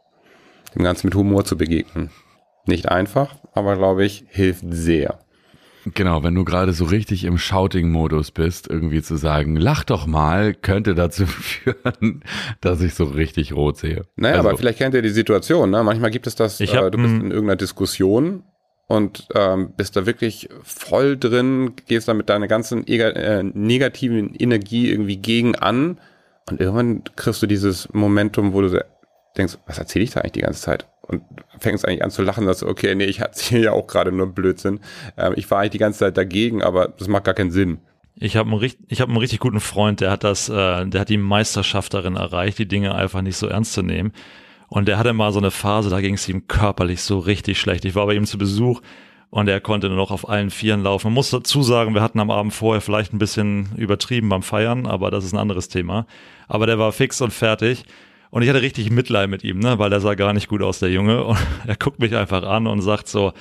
[0.75, 2.09] Dem Ganzen mit Humor zu begegnen.
[2.65, 5.19] Nicht einfach, aber glaube ich, hilft sehr.
[5.85, 10.53] Genau, wenn du gerade so richtig im Shouting-Modus bist, irgendwie zu sagen, lach doch mal,
[10.53, 12.23] könnte dazu führen,
[12.61, 14.03] dass ich so richtig rot sehe.
[14.15, 15.83] Naja, also, aber vielleicht kennt ihr die Situation, ne?
[15.83, 18.43] Manchmal gibt es das, äh, du bist in irgendeiner Diskussion
[18.87, 24.89] und ähm, bist da wirklich voll drin, gehst da mit deiner ganzen äh, negativen Energie
[24.91, 25.97] irgendwie gegen an
[26.49, 28.83] und irgendwann kriegst du dieses Momentum, wo du
[29.37, 30.87] denkst, was erzähle ich da eigentlich die ganze Zeit?
[31.01, 31.23] Und
[31.59, 34.27] fängst eigentlich an zu lachen, dass du, okay, nee, ich erzähle ja auch gerade nur
[34.27, 34.79] Blödsinn.
[35.17, 37.79] Ähm, ich war eigentlich die ganze Zeit dagegen, aber das macht gar keinen Sinn.
[38.15, 41.09] Ich habe einen, ich hab einen richtig guten Freund, der hat das, äh, der hat
[41.09, 44.13] die Meisterschaft darin erreicht, die Dinge einfach nicht so ernst zu nehmen.
[44.73, 47.85] Und er hatte mal so eine Phase, da ging es ihm körperlich so richtig schlecht.
[47.85, 48.81] Ich war bei ihm zu Besuch
[49.29, 51.09] und er konnte nur noch auf allen Vieren laufen.
[51.09, 54.87] Man muss dazu sagen, wir hatten am Abend vorher vielleicht ein bisschen übertrieben beim Feiern,
[54.87, 56.07] aber das ist ein anderes Thema.
[56.47, 57.83] Aber der war fix und fertig.
[58.31, 60.79] Und ich hatte richtig Mitleid mit ihm, ne, weil der sah gar nicht gut aus,
[60.79, 61.23] der Junge.
[61.23, 63.31] Und er guckt mich einfach an und sagt so,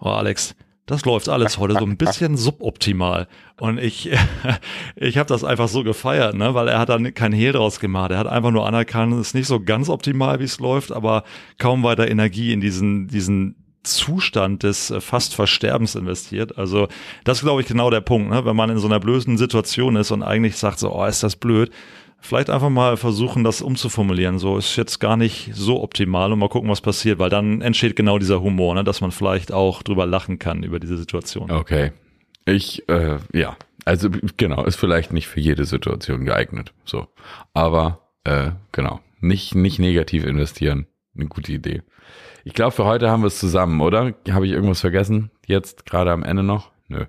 [0.00, 0.56] oh Alex,
[0.90, 3.28] das läuft alles heute so ein bisschen suboptimal.
[3.58, 4.10] Und ich,
[4.96, 6.54] ich habe das einfach so gefeiert, ne?
[6.54, 8.10] weil er hat dann kein Hehl draus gemacht.
[8.10, 11.22] Er hat einfach nur anerkannt, es ist nicht so ganz optimal, wie es läuft, aber
[11.58, 16.58] kaum weiter Energie in diesen, diesen Zustand des äh, fast Versterbens investiert.
[16.58, 16.88] Also
[17.24, 18.44] das ist, glaube ich, genau der Punkt, ne?
[18.44, 21.36] wenn man in so einer blöden Situation ist und eigentlich sagt so, oh, ist das
[21.36, 21.70] blöd.
[22.20, 24.38] Vielleicht einfach mal versuchen, das umzuformulieren.
[24.38, 27.96] So ist jetzt gar nicht so optimal und mal gucken, was passiert, weil dann entsteht
[27.96, 28.84] genau dieser Humor, ne?
[28.84, 31.50] dass man vielleicht auch drüber lachen kann über diese Situation.
[31.50, 31.92] Okay.
[32.46, 36.72] Ich, äh, ja, also genau, ist vielleicht nicht für jede Situation geeignet.
[36.84, 37.06] So.
[37.54, 40.86] Aber äh, genau, nicht, nicht negativ investieren.
[41.16, 41.82] Eine gute Idee.
[42.44, 44.14] Ich glaube, für heute haben wir es zusammen, oder?
[44.30, 45.30] Habe ich irgendwas vergessen?
[45.46, 46.70] Jetzt gerade am Ende noch?
[46.88, 47.06] Nö.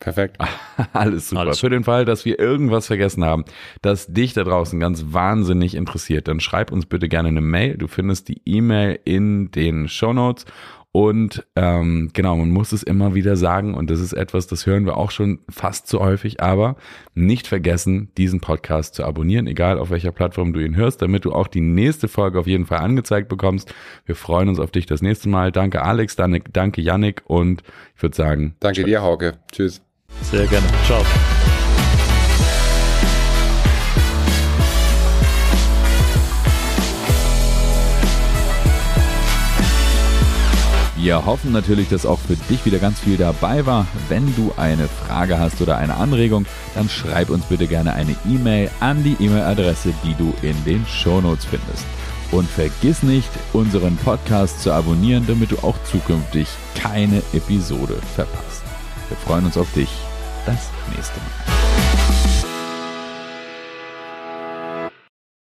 [0.00, 0.38] Perfekt.
[0.92, 1.42] Alles super.
[1.42, 1.60] Alles.
[1.60, 3.44] Für den Fall, dass wir irgendwas vergessen haben,
[3.82, 7.76] das dich da draußen ganz wahnsinnig interessiert, dann schreib uns bitte gerne eine Mail.
[7.76, 10.46] Du findest die E-Mail in den Show Notes
[10.90, 14.86] und ähm, genau, man muss es immer wieder sagen und das ist etwas, das hören
[14.86, 16.76] wir auch schon fast zu häufig, aber
[17.14, 21.32] nicht vergessen, diesen Podcast zu abonnieren, egal auf welcher Plattform du ihn hörst, damit du
[21.32, 23.72] auch die nächste Folge auf jeden Fall angezeigt bekommst.
[24.06, 25.52] Wir freuen uns auf dich das nächste Mal.
[25.52, 27.62] Danke Alex, danke Yannick und
[27.94, 28.56] ich würde sagen.
[28.60, 29.38] Danke dir, Hauke.
[29.52, 29.87] Tschüss.
[30.30, 30.66] Sehr gerne.
[30.84, 31.02] Ciao.
[40.96, 43.86] Wir hoffen natürlich, dass auch für dich wieder ganz viel dabei war.
[44.10, 46.44] Wenn du eine Frage hast oder eine Anregung,
[46.74, 51.46] dann schreib uns bitte gerne eine E-Mail an die E-Mail-Adresse, die du in den Shownotes
[51.46, 51.86] findest.
[52.32, 58.57] Und vergiss nicht, unseren Podcast zu abonnieren, damit du auch zukünftig keine Episode verpasst.
[59.08, 59.90] Wir freuen uns auf dich
[60.46, 62.27] das nächste Mal.